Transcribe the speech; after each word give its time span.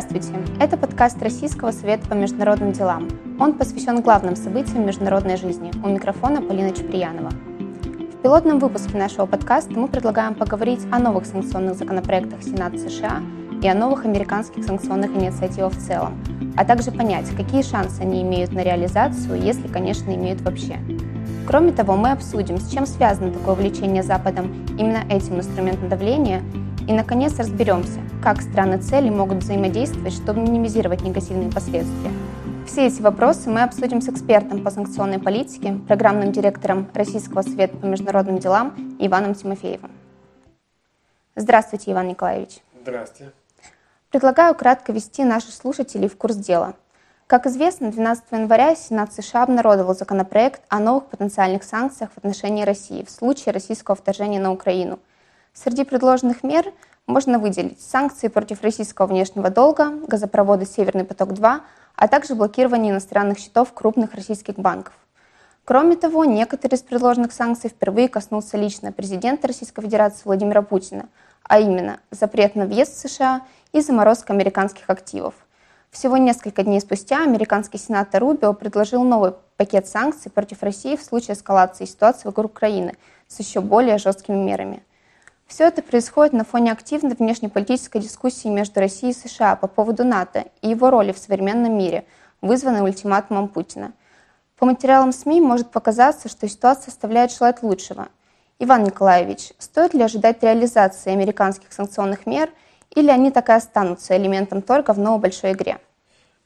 Здравствуйте! 0.00 0.40
Это 0.60 0.76
подкаст 0.76 1.20
Российского 1.20 1.72
совета 1.72 2.08
по 2.08 2.14
международным 2.14 2.70
делам. 2.70 3.08
Он 3.40 3.54
посвящен 3.54 4.00
главным 4.00 4.36
событиям 4.36 4.86
международной 4.86 5.36
жизни. 5.36 5.72
У 5.84 5.88
микрофона 5.88 6.40
Полина 6.40 6.70
Чеприянова. 6.70 7.30
В 7.30 8.22
пилотном 8.22 8.60
выпуске 8.60 8.96
нашего 8.96 9.26
подкаста 9.26 9.72
мы 9.72 9.88
предлагаем 9.88 10.36
поговорить 10.36 10.86
о 10.92 11.00
новых 11.00 11.26
санкционных 11.26 11.74
законопроектах 11.74 12.44
Сената 12.44 12.78
США 12.78 13.22
и 13.60 13.66
о 13.66 13.74
новых 13.74 14.04
американских 14.04 14.62
санкционных 14.62 15.10
инициативах 15.16 15.72
в 15.72 15.84
целом, 15.84 16.16
а 16.56 16.64
также 16.64 16.92
понять, 16.92 17.28
какие 17.36 17.62
шансы 17.62 18.00
они 18.00 18.22
имеют 18.22 18.52
на 18.52 18.60
реализацию, 18.60 19.42
если, 19.42 19.66
конечно, 19.66 20.14
имеют 20.14 20.40
вообще. 20.42 20.76
Кроме 21.44 21.72
того, 21.72 21.96
мы 21.96 22.12
обсудим, 22.12 22.58
с 22.58 22.70
чем 22.70 22.86
связано 22.86 23.32
такое 23.32 23.54
увлечение 23.56 24.04
Западом 24.04 24.64
именно 24.78 25.02
этим 25.10 25.38
инструментом 25.38 25.88
давления 25.88 26.40
и, 26.88 26.92
наконец, 26.92 27.38
разберемся, 27.38 28.00
как 28.22 28.40
страны 28.40 28.78
цели 28.78 29.10
могут 29.10 29.38
взаимодействовать, 29.38 30.14
чтобы 30.14 30.40
минимизировать 30.40 31.02
негативные 31.02 31.52
последствия. 31.52 32.10
Все 32.66 32.86
эти 32.86 33.02
вопросы 33.02 33.50
мы 33.50 33.62
обсудим 33.62 34.00
с 34.00 34.08
экспертом 34.08 34.64
по 34.64 34.70
санкционной 34.70 35.18
политике, 35.18 35.78
программным 35.86 36.32
директором 36.32 36.88
Российского 36.94 37.42
совета 37.42 37.76
по 37.76 37.84
международным 37.84 38.38
делам 38.38 38.96
Иваном 38.98 39.34
Тимофеевым. 39.34 39.90
Здравствуйте, 41.36 41.92
Иван 41.92 42.08
Николаевич. 42.08 42.58
Здравствуйте. 42.80 43.32
Предлагаю 44.10 44.54
кратко 44.54 44.92
ввести 44.92 45.24
наших 45.24 45.52
слушателей 45.52 46.08
в 46.08 46.16
курс 46.16 46.36
дела. 46.36 46.72
Как 47.26 47.46
известно, 47.46 47.92
12 47.92 48.24
января 48.32 48.74
Сенат 48.74 49.12
США 49.12 49.42
обнародовал 49.42 49.94
законопроект 49.94 50.62
о 50.70 50.78
новых 50.78 51.04
потенциальных 51.08 51.64
санкциях 51.64 52.10
в 52.12 52.16
отношении 52.18 52.64
России 52.64 53.04
в 53.04 53.10
случае 53.10 53.52
российского 53.52 53.94
вторжения 53.94 54.40
на 54.40 54.52
Украину– 54.52 54.98
Среди 55.60 55.82
предложенных 55.82 56.44
мер 56.44 56.72
можно 57.08 57.40
выделить 57.40 57.80
санкции 57.80 58.28
против 58.28 58.62
российского 58.62 59.06
внешнего 59.06 59.50
долга, 59.50 59.90
газопровода 60.06 60.64
«Северный 60.64 61.02
поток-2», 61.02 61.60
а 61.96 62.08
также 62.08 62.36
блокирование 62.36 62.92
иностранных 62.92 63.40
счетов 63.40 63.72
крупных 63.72 64.14
российских 64.14 64.54
банков. 64.54 64.94
Кроме 65.64 65.96
того, 65.96 66.24
некоторые 66.24 66.76
из 66.76 66.82
предложенных 66.82 67.32
санкций 67.32 67.70
впервые 67.70 68.08
коснулся 68.08 68.56
лично 68.56 68.92
президента 68.92 69.48
Российской 69.48 69.82
Федерации 69.82 70.22
Владимира 70.26 70.62
Путина, 70.62 71.08
а 71.42 71.58
именно 71.58 71.98
запрет 72.12 72.54
на 72.54 72.64
въезд 72.64 72.94
в 72.94 73.08
США 73.08 73.42
и 73.72 73.80
заморозка 73.80 74.32
американских 74.32 74.88
активов. 74.88 75.34
Всего 75.90 76.18
несколько 76.18 76.62
дней 76.62 76.80
спустя 76.80 77.24
американский 77.24 77.78
сенатор 77.78 78.20
Рубио 78.20 78.52
предложил 78.52 79.02
новый 79.02 79.32
пакет 79.56 79.88
санкций 79.88 80.30
против 80.30 80.62
России 80.62 80.94
в 80.94 81.02
случае 81.02 81.34
эскалации 81.34 81.84
ситуации 81.84 82.28
вокруг 82.28 82.52
Украины 82.52 82.96
с 83.26 83.40
еще 83.40 83.60
более 83.60 83.98
жесткими 83.98 84.36
мерами. 84.36 84.84
Все 85.48 85.66
это 85.66 85.82
происходит 85.82 86.34
на 86.34 86.44
фоне 86.44 86.70
активной 86.70 87.16
внешнеполитической 87.16 88.02
дискуссии 88.02 88.48
между 88.48 88.80
Россией 88.80 89.12
и 89.12 89.28
США 89.28 89.56
по 89.56 89.66
поводу 89.66 90.04
НАТО 90.04 90.44
и 90.60 90.68
его 90.68 90.90
роли 90.90 91.12
в 91.12 91.18
современном 91.18 91.76
мире, 91.76 92.04
вызванной 92.42 92.82
ультиматумом 92.82 93.48
Путина. 93.48 93.92
По 94.58 94.66
материалам 94.66 95.10
СМИ 95.10 95.40
может 95.40 95.70
показаться, 95.70 96.28
что 96.28 96.46
ситуация 96.48 96.90
оставляет 96.90 97.32
желать 97.32 97.62
лучшего. 97.62 98.08
Иван 98.58 98.84
Николаевич, 98.84 99.52
стоит 99.58 99.94
ли 99.94 100.02
ожидать 100.02 100.42
реализации 100.42 101.12
американских 101.12 101.72
санкционных 101.72 102.26
мер, 102.26 102.50
или 102.94 103.10
они 103.10 103.30
так 103.30 103.48
и 103.48 103.52
останутся 103.52 104.16
элементом 104.16 104.60
торга 104.60 104.92
в 104.92 104.98
новой 104.98 105.20
большой 105.20 105.52
игре? 105.52 105.78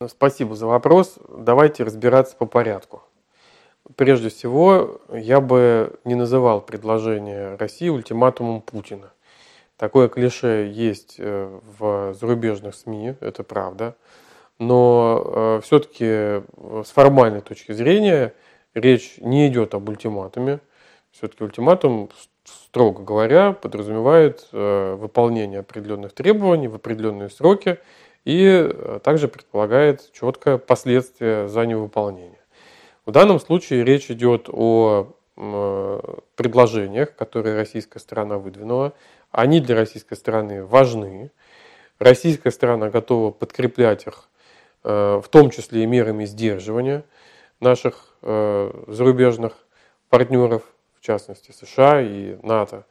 Спасибо 0.08 0.54
за 0.54 0.66
вопрос. 0.66 1.18
Давайте 1.28 1.82
разбираться 1.82 2.36
по 2.36 2.46
порядку. 2.46 3.02
Прежде 3.96 4.28
всего, 4.28 5.00
я 5.12 5.40
бы 5.40 5.98
не 6.04 6.14
называл 6.14 6.60
предложение 6.60 7.56
России 7.56 7.88
ультиматумом 7.88 8.60
Путина. 8.60 9.12
Такое 9.76 10.08
клише 10.08 10.70
есть 10.72 11.16
э, 11.18 11.58
в 11.78 12.14
зарубежных 12.14 12.74
СМИ, 12.76 13.16
это 13.20 13.42
правда. 13.42 13.96
Но 14.58 15.22
э, 15.24 15.60
все-таки 15.64 16.44
с 16.84 16.90
формальной 16.92 17.40
точки 17.40 17.72
зрения 17.72 18.34
речь 18.74 19.16
не 19.18 19.48
идет 19.48 19.74
об 19.74 19.88
ультиматуме. 19.88 20.60
Все-таки 21.10 21.42
ультиматум, 21.42 22.10
строго 22.44 23.02
говоря, 23.02 23.52
подразумевает 23.52 24.48
э, 24.52 24.94
выполнение 24.94 25.60
определенных 25.60 26.12
требований 26.12 26.68
в 26.68 26.76
определенные 26.76 27.28
сроки 27.28 27.78
и 28.24 28.70
также 29.02 29.26
предполагает 29.26 30.12
четкое 30.12 30.56
последствие 30.58 31.48
за 31.48 31.66
невыполнение. 31.66 32.41
В 33.04 33.10
данном 33.10 33.40
случае 33.40 33.84
речь 33.84 34.10
идет 34.10 34.48
о 34.48 35.14
предложениях, 36.36 37.16
которые 37.16 37.56
российская 37.56 37.98
сторона 37.98 38.38
выдвинула. 38.38 38.92
Они 39.30 39.60
для 39.60 39.74
российской 39.74 40.14
стороны 40.14 40.64
важны. 40.64 41.30
Российская 41.98 42.50
сторона 42.50 42.90
готова 42.90 43.30
подкреплять 43.30 44.06
их, 44.06 44.28
э, 44.84 45.20
в 45.24 45.28
том 45.28 45.50
числе 45.50 45.84
и 45.84 45.86
мерами 45.86 46.26
сдерживания 46.26 47.04
наших 47.60 48.14
э, 48.22 48.84
зарубежных 48.88 49.54
партнеров, 50.10 50.62
в 50.98 51.04
частности 51.04 51.52
США 51.52 52.02
и 52.02 52.36
НАТО. 52.42 52.84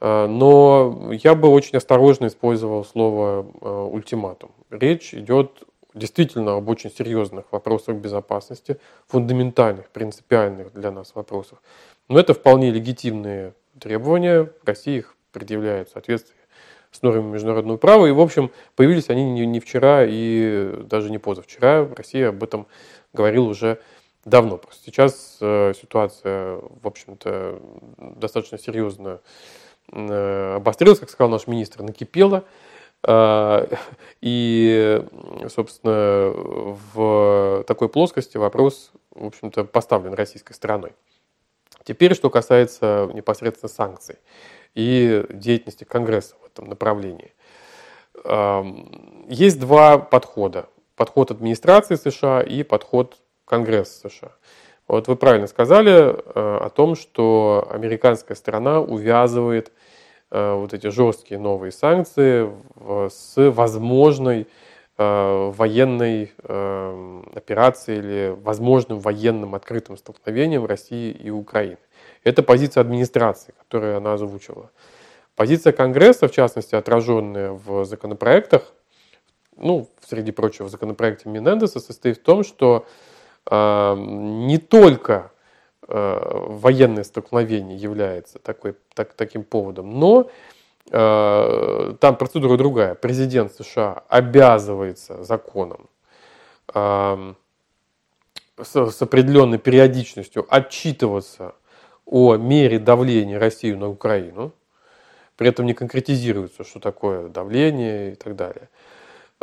Э, 0.00 0.26
но 0.26 1.10
я 1.12 1.34
бы 1.34 1.48
очень 1.48 1.76
осторожно 1.76 2.28
использовал 2.28 2.84
слово 2.84 3.42
ультиматум. 3.90 4.52
Речь 4.70 5.14
идет 5.14 5.64
действительно 5.94 6.56
об 6.56 6.68
очень 6.68 6.90
серьезных 6.90 7.46
вопросах 7.52 7.96
безопасности, 7.96 8.78
фундаментальных, 9.06 9.88
принципиальных 9.90 10.72
для 10.72 10.90
нас 10.90 11.14
вопросах. 11.14 11.62
Но 12.08 12.18
это 12.18 12.34
вполне 12.34 12.70
легитимные 12.70 13.54
требования, 13.80 14.50
Россия 14.64 14.98
их 14.98 15.16
предъявляет 15.32 15.88
в 15.88 15.92
соответствии 15.92 16.36
с 16.90 17.02
нормами 17.02 17.32
международного 17.32 17.76
права. 17.76 18.06
И, 18.06 18.12
в 18.12 18.20
общем, 18.20 18.50
появились 18.76 19.10
они 19.10 19.46
не, 19.46 19.60
вчера 19.60 20.04
и 20.06 20.84
даже 20.84 21.10
не 21.10 21.18
позавчера. 21.18 21.88
Россия 21.96 22.28
об 22.28 22.42
этом 22.42 22.66
говорила 23.12 23.46
уже 23.46 23.80
давно. 24.24 24.58
Просто 24.58 24.84
сейчас 24.84 25.38
э, 25.40 25.72
ситуация, 25.80 26.60
в 26.82 26.86
общем-то, 26.86 27.60
достаточно 27.98 28.58
серьезно 28.58 29.20
э, 29.90 30.54
обострилась, 30.56 31.00
как 31.00 31.10
сказал 31.10 31.30
наш 31.30 31.46
министр, 31.48 31.82
накипела. 31.82 32.44
А, 33.06 33.68
и, 34.20 35.04
собственно, 35.48 36.32
в 36.94 37.64
такой 37.66 37.88
плоскости 37.88 38.36
вопрос, 38.36 38.92
в 39.14 39.26
общем-то, 39.26 39.64
поставлен 39.64 40.14
российской 40.14 40.54
стороной. 40.54 40.92
Теперь, 41.84 42.14
что 42.14 42.30
касается 42.30 43.10
непосредственно 43.12 43.68
санкций 43.68 44.16
и 44.74 45.24
деятельности 45.28 45.84
Конгресса 45.84 46.34
в 46.42 46.46
этом 46.46 46.68
направлении. 46.68 47.34
Есть 49.28 49.60
два 49.60 49.98
подхода. 49.98 50.66
Подход 50.96 51.30
администрации 51.30 51.96
США 51.96 52.40
и 52.40 52.62
подход 52.62 53.18
Конгресса 53.44 54.08
США. 54.08 54.32
Вот 54.86 55.08
вы 55.08 55.16
правильно 55.16 55.46
сказали 55.46 55.92
э, 55.92 56.14
о 56.34 56.68
том, 56.70 56.94
что 56.94 57.66
американская 57.70 58.36
сторона 58.36 58.80
увязывает 58.80 59.72
вот 60.34 60.74
эти 60.74 60.88
жесткие 60.88 61.38
новые 61.38 61.70
санкции 61.70 62.50
с 63.08 63.34
возможной 63.36 64.48
э, 64.98 65.52
военной 65.54 66.32
э, 66.42 67.22
операцией 67.34 67.98
или 67.98 68.36
возможным 68.42 68.98
военным 68.98 69.54
открытым 69.54 69.96
столкновением 69.96 70.66
России 70.66 71.10
и 71.12 71.30
Украины. 71.30 71.78
Это 72.24 72.42
позиция 72.42 72.80
администрации, 72.80 73.54
которую 73.58 73.96
она 73.96 74.14
озвучивала. 74.14 74.70
Позиция 75.36 75.72
Конгресса, 75.72 76.28
в 76.28 76.32
частности, 76.32 76.74
отраженная 76.74 77.50
в 77.52 77.84
законопроектах, 77.84 78.72
ну, 79.56 79.88
среди 80.04 80.32
прочего, 80.32 80.66
в 80.66 80.70
законопроекте 80.70 81.28
Минендеса, 81.28 81.80
состоит 81.80 82.18
в 82.18 82.22
том, 82.22 82.44
что 82.44 82.86
э, 83.50 83.94
не 83.96 84.58
только 84.58 85.30
Э, 85.30 85.33
военное 85.88 87.04
столкновение 87.04 87.76
является 87.76 88.38
такой, 88.38 88.74
так, 88.94 89.14
таким 89.14 89.44
поводом, 89.44 89.98
но 89.98 90.30
э, 90.90 91.94
там 92.00 92.16
процедура 92.16 92.56
другая. 92.56 92.94
Президент 92.94 93.52
США 93.52 94.04
обязывается 94.08 95.22
законом 95.22 95.88
э, 96.74 97.34
с, 98.62 98.90
с 98.90 99.02
определенной 99.02 99.58
периодичностью 99.58 100.46
отчитываться 100.48 101.54
о 102.06 102.36
мере 102.36 102.78
давления 102.78 103.38
России 103.38 103.72
на 103.72 103.88
Украину. 103.88 104.52
При 105.36 105.48
этом 105.48 105.66
не 105.66 105.74
конкретизируется, 105.74 106.64
что 106.64 106.78
такое 106.78 107.28
давление 107.28 108.12
и 108.12 108.14
так 108.14 108.36
далее. 108.36 108.68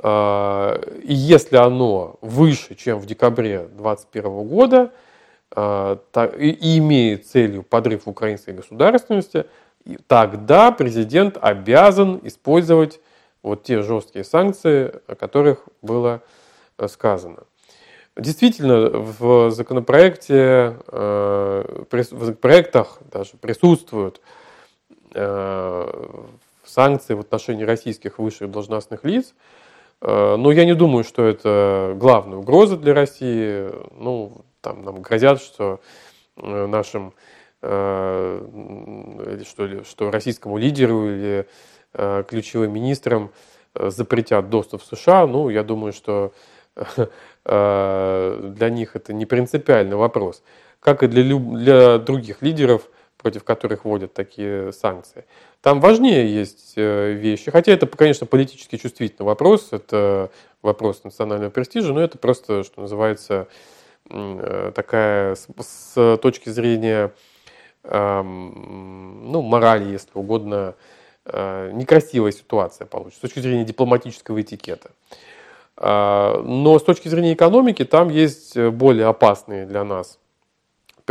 Э, 0.01 0.81
и 1.03 1.13
если 1.13 1.57
оно 1.57 2.17
выше, 2.21 2.75
чем 2.75 2.99
в 2.99 3.05
декабре 3.05 3.59
2021 3.59 4.47
года, 4.47 4.91
и 5.53 6.77
имеет 6.77 7.27
целью 7.27 7.63
подрыв 7.63 8.07
украинской 8.07 8.51
государственности, 8.51 9.45
тогда 10.07 10.71
президент 10.71 11.37
обязан 11.41 12.19
использовать 12.23 12.99
вот 13.43 13.63
те 13.63 13.81
жесткие 13.81 14.23
санкции, 14.23 15.01
о 15.07 15.15
которых 15.15 15.67
было 15.81 16.21
э, 16.77 16.87
сказано. 16.87 17.43
Действительно, 18.15 18.89
в 18.89 19.51
законопроекте, 19.51 20.77
э, 20.87 21.83
в 21.89 22.03
законопроектах 22.03 22.99
даже 23.11 23.31
присутствуют 23.39 24.21
э, 25.13 26.17
санкции 26.65 27.13
в 27.13 27.21
отношении 27.21 27.63
российских 27.63 28.19
высших 28.19 28.51
должностных 28.51 29.03
лиц, 29.03 29.33
Но 30.01 30.51
я 30.51 30.65
не 30.65 30.73
думаю, 30.73 31.03
что 31.03 31.25
это 31.25 31.93
главная 31.97 32.37
угроза 32.37 32.77
для 32.77 32.93
России. 32.93 33.69
Ну, 33.99 34.45
там 34.61 34.83
нам 34.83 35.01
грозят, 35.01 35.41
что 35.41 35.81
нашим 36.37 37.13
что, 37.59 38.39
ли, 39.59 39.83
что 39.83 40.09
российскому 40.09 40.57
лидеру 40.57 41.11
или 41.11 41.47
ключевым 41.93 42.73
министрам 42.73 43.31
запретят 43.75 44.49
доступ 44.49 44.81
в 44.81 44.85
США. 44.85 45.27
Ну, 45.27 45.49
я 45.49 45.63
думаю, 45.63 45.93
что 45.93 46.33
для 47.45 48.69
них 48.69 48.95
это 48.95 49.13
не 49.13 49.27
принципиальный 49.27 49.95
вопрос 49.95 50.41
как 50.81 51.03
и 51.03 51.07
для, 51.07 51.23
для 51.23 51.97
других 51.99 52.41
лидеров, 52.41 52.89
против 53.17 53.43
которых 53.45 53.85
вводят 53.85 54.13
такие 54.13 54.73
санкции. 54.73 55.25
Там 55.61 55.79
важнее 55.79 56.33
есть 56.33 56.73
э, 56.75 57.13
вещи, 57.13 57.51
хотя 57.51 57.71
это, 57.71 57.85
конечно, 57.85 58.25
политически 58.25 58.77
чувствительный 58.77 59.27
вопрос, 59.27 59.69
это 59.71 60.31
вопрос 60.63 61.03
национального 61.03 61.51
престижа, 61.51 61.93
но 61.93 62.01
это 62.01 62.17
просто, 62.17 62.63
что 62.63 62.81
называется, 62.81 63.33
э, 63.33 63.45
такая 64.75 65.35
с, 65.35 65.47
с 65.59 66.17
точки 66.17 66.49
зрения 66.49 67.11
ну, 67.83 69.41
морали, 69.41 69.91
если 69.91 70.11
угодно, 70.13 70.75
э, 71.25 71.71
некрасивая 71.73 72.31
ситуация 72.31 72.85
получится, 72.85 73.17
с 73.19 73.21
точки 73.21 73.39
зрения 73.39 73.63
дипломатического 73.63 74.39
этикета. 74.39 74.91
А, 75.77 76.43
но 76.43 76.77
с 76.77 76.83
точки 76.83 77.07
зрения 77.07 77.33
экономики 77.33 77.83
там 77.83 78.09
есть 78.09 78.55
более 78.55 79.07
опасные 79.07 79.65
для 79.65 79.83
нас 79.83 80.19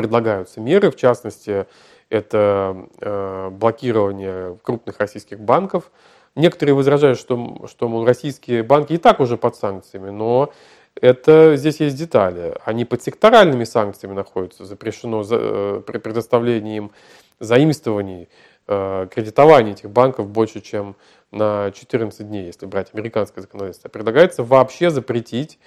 предлагаются 0.00 0.60
меры, 0.60 0.90
в 0.90 0.96
частности, 0.96 1.66
это 2.08 2.76
э, 3.00 3.50
блокирование 3.50 4.56
крупных 4.62 4.98
российских 4.98 5.40
банков. 5.40 5.90
Некоторые 6.34 6.74
возражают, 6.74 7.18
что, 7.18 7.66
что 7.68 7.88
мол, 7.88 8.04
российские 8.04 8.62
банки 8.62 8.94
и 8.94 8.98
так 8.98 9.20
уже 9.20 9.36
под 9.36 9.56
санкциями, 9.56 10.10
но 10.10 10.52
это 11.00 11.56
здесь 11.56 11.80
есть 11.80 11.96
детали. 11.96 12.54
Они 12.64 12.84
под 12.84 13.02
секторальными 13.02 13.64
санкциями 13.64 14.14
находятся, 14.14 14.64
запрещено 14.64 15.22
за, 15.22 15.36
э, 15.40 15.82
при 15.86 15.98
предоставлении 15.98 16.76
им 16.76 16.92
заимствований, 17.38 18.28
э, 18.66 19.08
кредитования 19.10 19.72
этих 19.72 19.90
банков 19.90 20.28
больше, 20.28 20.60
чем 20.60 20.96
на 21.30 21.70
14 21.72 22.28
дней, 22.28 22.46
если 22.46 22.66
брать 22.66 22.88
американское 22.92 23.42
законодательство. 23.42 23.88
Предлагается 23.88 24.42
вообще 24.42 24.90
запретить 24.90 25.58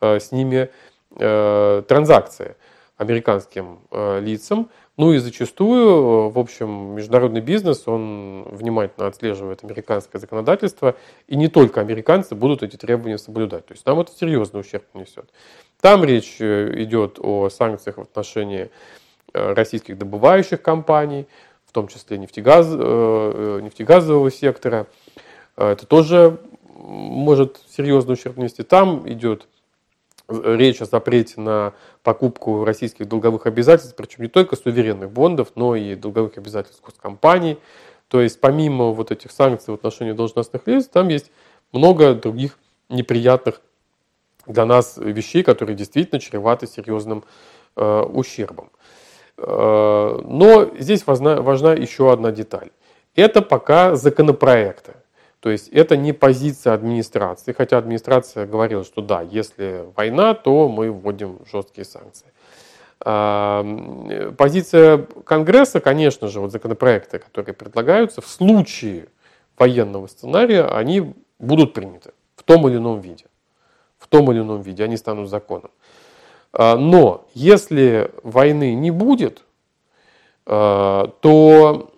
с 0.00 0.32
ними 0.32 0.68
транзакции 1.16 2.56
американским 3.02 3.80
э, 3.90 4.20
лицам. 4.20 4.70
Ну 4.98 5.14
и 5.14 5.18
зачастую, 5.18 6.28
в 6.28 6.38
общем, 6.38 6.94
международный 6.94 7.40
бизнес, 7.40 7.88
он 7.88 8.44
внимательно 8.50 9.06
отслеживает 9.06 9.64
американское 9.64 10.20
законодательство, 10.20 10.96
и 11.28 11.36
не 11.36 11.48
только 11.48 11.80
американцы 11.80 12.34
будут 12.34 12.62
эти 12.62 12.76
требования 12.76 13.16
соблюдать. 13.16 13.64
То 13.66 13.72
есть 13.72 13.86
нам 13.86 14.00
это 14.00 14.12
серьезный 14.12 14.60
ущерб 14.60 14.84
несет. 14.92 15.30
Там 15.80 16.04
речь 16.04 16.36
э, 16.40 16.82
идет 16.82 17.18
о 17.20 17.48
санкциях 17.48 17.96
в 17.96 18.02
отношении 18.02 18.70
э, 19.32 19.52
российских 19.54 19.96
добывающих 19.96 20.60
компаний, 20.60 21.26
в 21.64 21.72
том 21.72 21.88
числе 21.88 22.18
нефтегаз, 22.18 22.68
нефтегазового 22.68 24.30
сектора. 24.30 24.88
Это 25.56 25.86
тоже 25.86 26.38
может 26.76 27.62
серьезный 27.66 28.12
ущерб 28.12 28.36
нанести. 28.36 28.62
Там 28.62 29.08
идет 29.10 29.48
речь 30.44 30.80
о 30.80 30.86
запрете 30.86 31.40
на 31.40 31.72
покупку 32.02 32.64
российских 32.64 33.08
долговых 33.08 33.46
обязательств, 33.46 33.94
причем 33.96 34.22
не 34.22 34.28
только 34.28 34.56
суверенных 34.56 35.10
бондов, 35.10 35.52
но 35.54 35.76
и 35.76 35.94
долговых 35.94 36.38
обязательств 36.38 36.82
госкомпаний. 36.84 37.58
То 38.08 38.20
есть 38.20 38.40
помимо 38.40 38.90
вот 38.92 39.10
этих 39.10 39.30
санкций 39.30 39.72
в 39.72 39.74
отношении 39.74 40.12
должностных 40.12 40.66
лиц, 40.66 40.86
там 40.86 41.08
есть 41.08 41.30
много 41.72 42.14
других 42.14 42.58
неприятных 42.88 43.60
для 44.46 44.66
нас 44.66 44.96
вещей, 44.96 45.42
которые 45.42 45.76
действительно 45.76 46.20
чреваты 46.20 46.66
серьезным 46.66 47.24
э, 47.76 48.02
ущербом. 48.02 48.70
Э, 49.38 50.20
но 50.24 50.70
здесь 50.78 51.06
важна, 51.06 51.40
важна 51.40 51.72
еще 51.72 52.12
одна 52.12 52.32
деталь. 52.32 52.70
Это 53.14 53.42
пока 53.42 53.94
законопроекты. 53.94 54.94
То 55.42 55.50
есть 55.50 55.68
это 55.70 55.96
не 55.96 56.12
позиция 56.12 56.72
администрации, 56.72 57.52
хотя 57.52 57.76
администрация 57.76 58.46
говорила, 58.46 58.84
что 58.84 59.02
да, 59.02 59.22
если 59.22 59.86
война, 59.96 60.34
то 60.34 60.68
мы 60.68 60.92
вводим 60.92 61.40
жесткие 61.50 61.84
санкции. 61.84 62.28
Позиция 64.36 64.98
Конгресса, 65.24 65.80
конечно 65.80 66.28
же, 66.28 66.38
вот 66.38 66.52
законопроекты, 66.52 67.18
которые 67.18 67.56
предлагаются, 67.56 68.20
в 68.20 68.28
случае 68.28 69.08
военного 69.58 70.06
сценария, 70.06 70.62
они 70.66 71.12
будут 71.40 71.74
приняты 71.74 72.12
в 72.36 72.44
том 72.44 72.68
или 72.68 72.76
ином 72.76 73.00
виде. 73.00 73.24
В 73.98 74.06
том 74.06 74.30
или 74.30 74.38
ином 74.38 74.62
виде 74.62 74.84
они 74.84 74.96
станут 74.96 75.28
законом. 75.28 75.72
А, 76.52 76.76
но 76.76 77.26
если 77.34 78.12
войны 78.22 78.74
не 78.74 78.92
будет, 78.92 79.42
а, 80.46 81.08
то 81.20 81.91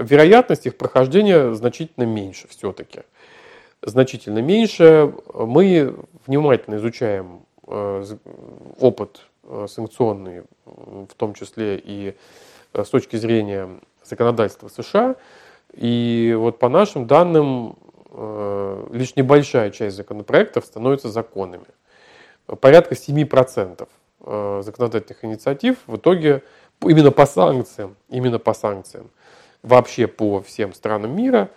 вероятность 0.00 0.66
их 0.66 0.76
прохождения 0.76 1.52
значительно 1.54 2.04
меньше 2.04 2.48
все-таки. 2.48 3.00
Значительно 3.82 4.40
меньше. 4.40 5.12
Мы 5.34 5.96
внимательно 6.26 6.76
изучаем 6.76 7.42
э, 7.66 8.04
опыт 8.78 9.22
э, 9.44 9.66
санкционный, 9.68 10.42
в 10.64 11.14
том 11.16 11.34
числе 11.34 11.80
и 11.82 12.14
э, 12.74 12.84
с 12.84 12.88
точки 12.88 13.16
зрения 13.16 13.68
законодательства 14.04 14.68
США. 14.68 15.16
И 15.74 16.34
вот 16.38 16.58
по 16.58 16.68
нашим 16.68 17.06
данным, 17.06 17.76
лишь 18.90 19.16
небольшая 19.16 19.70
часть 19.70 19.96
законопроектов 19.96 20.66
становится 20.66 21.08
законами. 21.08 21.64
Порядка 22.60 22.94
7% 22.94 23.88
законодательных 24.62 25.24
инициатив 25.24 25.78
в 25.86 25.96
итоге 25.96 26.42
именно 26.82 27.10
по 27.10 27.24
санкциям, 27.24 27.96
именно 28.10 28.38
по 28.38 28.52
санкциям 28.52 29.10
вообще 29.62 30.06
по 30.06 30.42
всем 30.42 30.72
странам 30.74 31.16
мира, 31.16 31.50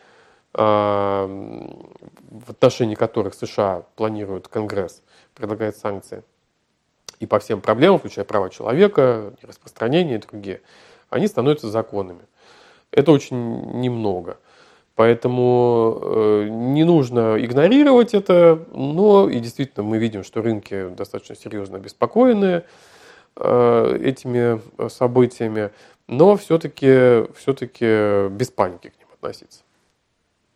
а, 0.53 1.27
в 1.27 2.51
отношении 2.51 2.95
которых 2.95 3.33
США 3.33 3.83
планируют 3.95 4.47
Конгресс, 4.47 5.01
предлагает 5.33 5.75
санкции, 5.77 6.23
и 7.19 7.25
по 7.25 7.39
всем 7.39 7.61
проблемам, 7.61 7.99
включая 7.99 8.25
права 8.25 8.49
человека, 8.49 9.33
распространение 9.41 10.17
и 10.17 10.21
другие, 10.21 10.61
они 11.09 11.27
становятся 11.27 11.69
законами. 11.69 12.21
Это 12.91 13.11
очень 13.11 13.79
немного. 13.79 14.37
Поэтому 14.95 15.99
э, 16.01 16.47
не 16.49 16.85
нужно 16.85 17.35
игнорировать 17.37 18.13
это, 18.13 18.65
но 18.71 19.29
и 19.29 19.39
действительно 19.39 19.83
мы 19.83 19.97
видим, 19.97 20.23
что 20.23 20.41
рынки 20.41 20.87
достаточно 20.89 21.35
серьезно 21.35 21.77
обеспокоены 21.77 22.63
этими 23.37 24.61
событиями 24.87 25.71
но 26.07 26.35
все-таки 26.37 27.25
все 27.35 28.29
без 28.29 28.49
паники 28.49 28.89
к 28.89 28.99
ним 28.99 29.07
относиться. 29.13 29.61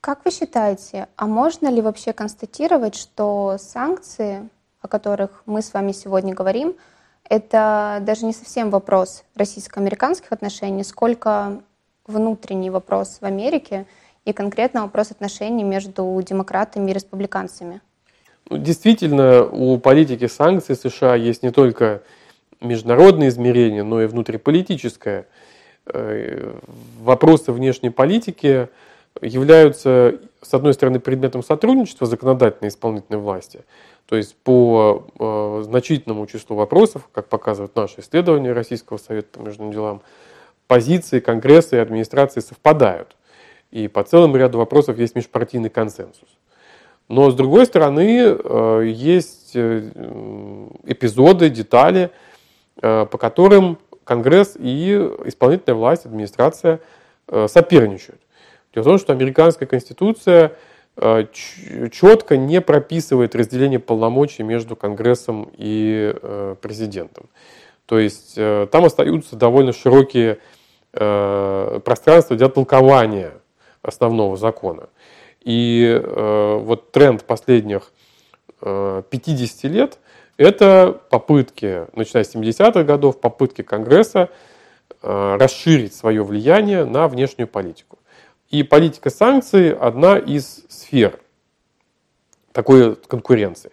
Как 0.02 0.24
вы 0.24 0.32
считаете, 0.32 1.08
а 1.16 1.26
можно 1.26 1.68
ли 1.68 1.82
вообще 1.82 2.14
констатировать, 2.14 2.96
что 2.96 3.58
санкции, 3.60 4.48
о 4.82 4.88
которых 4.88 5.44
мы 5.46 5.62
с 5.62 5.74
вами 5.74 5.92
сегодня 5.92 6.34
говорим, 6.34 6.76
это 7.28 8.00
даже 8.02 8.26
не 8.26 8.34
совсем 8.34 8.70
вопрос 8.70 9.24
российско-американских 9.36 10.32
отношений, 10.32 10.84
сколько 10.84 11.62
внутренний 12.08 12.70
вопрос 12.70 13.18
в 13.20 13.26
Америке 13.26 13.86
и 14.26 14.34
конкретно 14.34 14.84
вопрос 14.84 15.12
отношений 15.12 15.64
между 15.64 16.20
демократами 16.26 16.92
и 16.92 16.94
республиканцами? 16.94 17.82
Ну, 18.50 18.58
действительно, 18.58 19.44
у 19.44 19.78
политики 19.80 20.28
санкций 20.28 20.76
США 20.76 21.16
есть 21.16 21.44
не 21.44 21.52
только 21.52 22.02
международное 22.62 23.30
измерение, 23.30 23.84
но 23.84 24.02
и 24.02 24.06
внутриполитическое. 24.08 25.28
Э, 25.86 26.54
вопросы 27.00 27.52
внешней 27.52 27.90
политики 27.90 28.70
являются, 29.22 30.20
с 30.42 30.54
одной 30.54 30.74
стороны, 30.74 31.00
предметом 31.00 31.44
сотрудничества 31.44 32.06
законодательной 32.08 32.70
и 32.70 32.72
исполнительной 32.72 33.20
власти, 33.20 33.62
то 34.06 34.16
есть 34.16 34.36
по 34.36 35.08
э, 35.20 35.62
значительному 35.66 36.26
числу 36.28 36.56
вопросов, 36.56 37.10
как 37.12 37.28
показывают 37.28 37.76
наши 37.76 38.02
исследования 38.02 38.54
Российского 38.54 38.98
совета 38.98 39.28
по 39.40 39.40
международным 39.40 39.72
делам, 39.72 40.02
позиции 40.68 41.20
Конгресса 41.20 41.78
и 41.78 41.80
администрации 41.80 42.42
совпадают. 42.42 43.16
И 43.72 43.88
по 43.88 44.04
целому 44.04 44.36
ряду 44.36 44.58
вопросов 44.58 44.98
есть 44.98 45.16
межпартийный 45.16 45.70
консенсус. 45.70 46.28
Но 47.08 47.30
с 47.32 47.36
другой 47.36 47.66
стороны, 47.66 48.38
э, 48.38 48.84
есть 48.86 49.56
эпизоды, 50.86 51.50
детали, 51.50 52.12
по 52.82 53.18
которым 53.18 53.78
Конгресс 54.10 54.56
и 54.58 54.94
исполнительная 55.26 55.76
власть, 55.76 56.08
администрация 56.08 56.80
э, 57.28 57.48
соперничают. 57.48 58.20
Дело 58.74 58.84
в 58.84 58.88
том, 58.88 58.98
что 58.98 59.14
американская 59.14 59.68
конституция 59.68 60.54
э, 60.98 61.26
четко 61.92 62.36
не 62.36 62.60
прописывает 62.60 63.36
разделение 63.36 63.78
полномочий 63.78 64.42
между 64.42 64.76
Конгрессом 64.76 65.52
и 65.56 66.16
президентом. 66.62 67.30
То 67.86 68.00
есть 68.00 68.36
там 68.36 68.86
остаются 68.86 69.36
довольно 69.36 69.74
широкие 69.74 70.38
пространства 70.92 72.36
для 72.36 72.48
толкования 72.48 73.34
основного 73.82 74.38
закона. 74.38 74.90
И 75.42 76.00
вот 76.06 76.92
тренд 76.92 77.24
последних 77.24 77.92
50 78.62 79.64
лет– 79.72 79.98
это 80.40 81.02
попытки, 81.10 81.86
начиная 81.98 82.24
с 82.24 82.34
70-х 82.34 82.84
годов, 82.84 83.20
попытки 83.20 83.62
Конгресса 83.62 84.30
расширить 85.02 85.94
свое 85.94 86.24
влияние 86.24 86.86
на 86.86 87.10
внешнюю 87.10 87.48
политику. 87.48 88.00
И 88.50 88.64
политика 88.64 89.10
санкций– 89.10 89.74
одна 89.80 90.18
из 90.18 90.64
сфер 90.70 91.20
такой 92.54 92.96
конкуренции. 92.96 93.72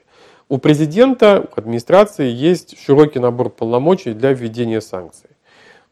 У 0.48 0.58
президента, 0.58 1.48
у 1.56 1.58
администрации 1.58 2.28
есть 2.28 2.78
широкий 2.84 3.20
набор 3.20 3.50
полномочий 3.50 4.12
для 4.12 4.32
введения 4.32 4.80
санкций. 4.80 5.30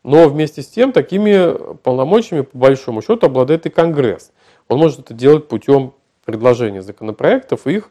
Но 0.02 0.28
вместе 0.28 0.62
с 0.62 0.66
тем 0.66 0.90
такими 0.90 1.76
полномочиями, 1.76 2.42
по 2.42 2.58
большому 2.58 3.00
счету, 3.00 3.26
обладает 3.26 3.64
и 3.66 3.70
Конгресс. 3.70 4.32
Он 4.68 4.78
может 4.78 4.98
это 4.98 5.14
делать 5.14 5.46
путем 5.46 5.94
предложения 6.24 6.82
законопроектов, 6.82 7.68
их 7.68 7.90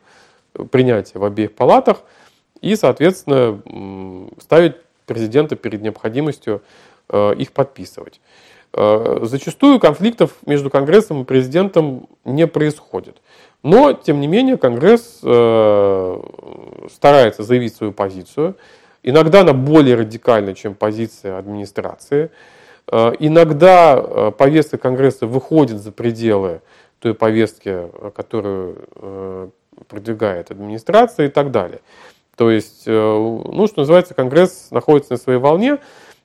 принятия 0.70 1.18
в 1.18 1.24
обеих 1.24 1.56
палатах 1.56 2.04
и, 2.64 2.78
соответственно, 2.78 3.60
ставить 4.40 4.78
президента 5.06 5.58
перед 5.58 5.82
необходимостью 5.82 6.62
э, 7.10 7.36
их 7.36 7.52
подписывать. 7.52 8.22
Э, 8.74 9.20
зачастую 9.24 9.82
конфликтов 9.82 10.32
между 10.46 10.70
Конгрессом 10.70 11.22
и 11.22 11.26
президентом 11.26 12.08
не 12.24 12.48
происходит. 12.48 13.18
Но, 13.64 13.92
тем 13.92 14.22
не 14.22 14.28
менее, 14.28 14.58
Конгресс 14.58 15.20
э, 15.22 16.22
старается 16.90 17.44
заявить 17.44 17.76
свою 17.76 17.92
позицию. 17.92 18.56
Иногда 19.04 19.42
она 19.42 19.52
более 19.52 19.96
радикальна, 19.98 20.54
чем 20.56 20.74
позиция 20.74 21.38
администрации. 21.38 22.32
Иногда 22.88 24.32
повестка 24.32 24.78
Конгресса 24.78 25.28
выходит 25.28 25.82
за 25.82 25.92
пределы 25.92 26.62
той 27.00 27.14
повестки, 27.14 27.90
которую 28.16 29.52
продвигает 29.88 30.52
администрация 30.52 31.28
и 31.28 31.30
так 31.30 31.52
далее. 31.52 31.80
То 32.36 32.50
есть, 32.50 32.88
ну, 32.88 33.68
что 33.68 33.82
называется, 33.82 34.16
Конгресс 34.16 34.70
находится 34.72 35.14
на 35.14 35.18
своей 35.18 35.40
волне, 35.40 35.78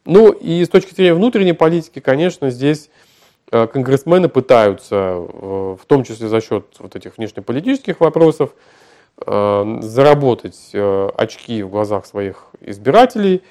ну 0.08 0.32
и 0.32 0.64
с 0.64 0.70
точки 0.70 0.94
зрения 0.94 1.12
внутренней 1.12 1.52
политики, 1.52 2.00
конечно, 2.00 2.48
здесь 2.48 2.88
э, 3.52 3.66
конгрессмены 3.66 4.30
пытаются, 4.30 4.94
э, 4.94 5.76
в 5.78 5.84
том 5.86 6.02
числе 6.02 6.28
за 6.28 6.40
счет 6.40 6.64
вот 6.78 6.96
этих 6.96 7.18
внешнеполитических 7.18 8.00
вопросов, 8.00 8.54
э, 9.26 9.78
заработать 9.82 10.70
очки 10.72 11.62
в 11.62 11.68
глазах 11.68 12.06
своих 12.06 12.46
избирателей. 12.62 13.42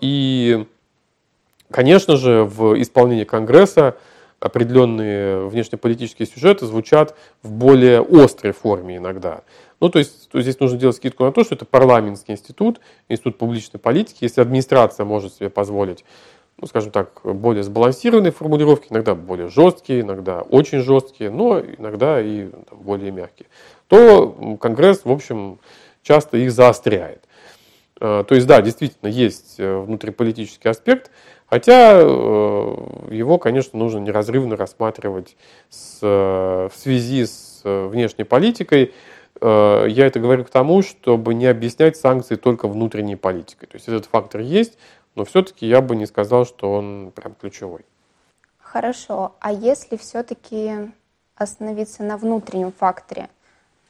И, 0.00 0.66
конечно 1.70 2.16
же, 2.16 2.44
в 2.44 2.80
исполнении 2.80 3.24
Конгресса 3.24 3.96
определенные 4.40 5.48
внешнеполитические 5.48 6.28
сюжеты 6.28 6.64
звучат 6.64 7.14
в 7.42 7.50
более 7.50 8.00
острой 8.00 8.52
форме 8.52 8.96
иногда. 8.96 9.42
Ну, 9.80 9.88
то 9.90 9.98
есть 9.98 10.28
то 10.28 10.40
здесь 10.40 10.58
нужно 10.58 10.78
делать 10.78 10.96
скидку 10.96 11.24
на 11.24 11.32
то, 11.32 11.44
что 11.44 11.54
это 11.54 11.64
парламентский 11.64 12.32
институт, 12.32 12.80
институт 13.08 13.38
публичной 13.38 13.78
политики. 13.78 14.18
Если 14.24 14.40
администрация 14.40 15.06
может 15.06 15.34
себе 15.34 15.50
позволить, 15.50 16.04
ну, 16.56 16.66
скажем 16.66 16.90
так, 16.90 17.20
более 17.22 17.62
сбалансированные 17.62 18.32
формулировки, 18.32 18.88
иногда 18.90 19.14
более 19.14 19.48
жесткие, 19.48 20.00
иногда 20.00 20.42
очень 20.42 20.80
жесткие, 20.80 21.30
но 21.30 21.60
иногда 21.60 22.20
и 22.20 22.48
там, 22.48 22.78
более 22.78 23.12
мягкие, 23.12 23.46
то 23.86 24.56
Конгресс, 24.60 25.04
в 25.04 25.10
общем, 25.10 25.60
часто 26.02 26.38
их 26.38 26.50
заостряет. 26.50 27.22
А, 28.00 28.24
то 28.24 28.34
есть, 28.34 28.48
да, 28.48 28.60
действительно, 28.60 29.08
есть 29.08 29.54
э, 29.58 29.78
внутриполитический 29.78 30.68
аспект, 30.68 31.12
хотя 31.46 32.00
э, 32.00 32.04
его, 32.04 33.38
конечно, 33.38 33.78
нужно 33.78 34.00
неразрывно 34.00 34.56
рассматривать 34.56 35.36
с, 35.70 36.00
э, 36.02 36.68
в 36.68 36.76
связи 36.76 37.26
с 37.26 37.60
внешней 37.62 38.24
политикой, 38.24 38.86
Э, 38.86 39.17
я 39.40 40.06
это 40.06 40.20
говорю 40.20 40.44
к 40.44 40.50
тому, 40.50 40.82
чтобы 40.82 41.34
не 41.34 41.46
объяснять 41.46 41.96
санкции 41.96 42.36
только 42.36 42.68
внутренней 42.68 43.16
политикой. 43.16 43.66
То 43.66 43.76
есть 43.76 43.88
этот 43.88 44.06
фактор 44.06 44.40
есть, 44.40 44.78
но 45.14 45.24
все-таки 45.24 45.66
я 45.66 45.80
бы 45.80 45.96
не 45.96 46.06
сказал, 46.06 46.46
что 46.46 46.72
он 46.72 47.12
прям 47.14 47.34
ключевой. 47.34 47.84
Хорошо. 48.58 49.32
А 49.40 49.52
если 49.52 49.96
все-таки 49.96 50.92
остановиться 51.36 52.02
на 52.02 52.16
внутреннем 52.16 52.72
факторе, 52.72 53.28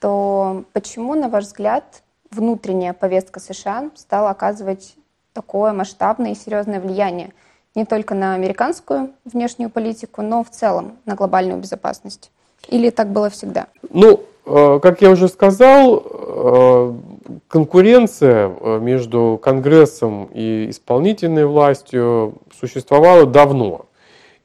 то 0.01 0.65
почему, 0.73 1.15
на 1.15 1.29
ваш 1.29 1.45
взгляд, 1.45 2.03
внутренняя 2.31 2.93
повестка 2.93 3.41
США 3.41 3.91
стала 3.95 4.31
оказывать 4.31 4.95
такое 5.33 5.73
масштабное 5.73 6.33
и 6.33 6.35
серьезное 6.35 6.81
влияние 6.81 7.33
не 7.75 7.85
только 7.85 8.15
на 8.15 8.35
американскую 8.35 9.13
внешнюю 9.25 9.71
политику, 9.71 10.23
но 10.23 10.43
в 10.43 10.51
целом 10.51 10.99
на 11.05 11.15
глобальную 11.15 11.61
безопасность? 11.61 12.31
Или 12.69 12.91
так 12.91 13.09
было 13.09 13.31
всегда? 13.31 13.69
Ну, 13.91 14.25
Э, 14.38 14.38
как 14.49 15.03
я 15.03 15.11
уже 15.11 15.29
сказал, 15.29 16.03
э, 16.05 16.95
конкуренция 17.49 18.49
э, 18.49 18.79
между 18.81 19.39
Конгрессом 19.43 20.31
и 20.33 20.71
исполнительной 20.71 21.45
властью 21.45 22.35
существовала 22.59 23.27
давно. 23.27 23.87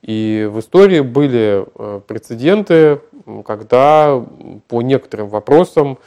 И 0.02 0.50
в 0.52 0.60
истории 0.60 1.00
были 1.00 1.66
прецеденты, 2.08 3.00
когда 3.46 4.22
по 4.68 4.82
некоторым 4.82 5.30
вопросам 5.30 5.98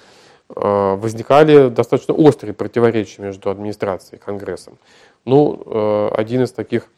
возникали 0.49 1.71
достаточно 1.71 2.13
острые 2.13 2.53
противоречия 2.53 3.23
между 3.23 3.49
администрацией 3.49 4.19
и 4.19 4.23
Конгрессом. 4.23 4.77
Ну, 5.25 6.11
один 6.15 6.43
из 6.43 6.53
таких 6.53 6.89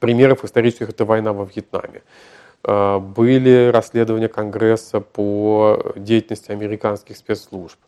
примеров 0.00 0.42
исторических– 0.42 0.88
это 0.90 1.04
война 1.04 1.34
во 1.34 1.44
Вьетнаме. 1.44 2.00
Э, 2.66 2.98
были 2.98 3.70
расследования 3.72 4.28
Конгресса 4.28 5.00
по 5.00 5.92
деятельности 5.94 6.50
американских 6.50 7.16
спецслужб. 7.16 7.78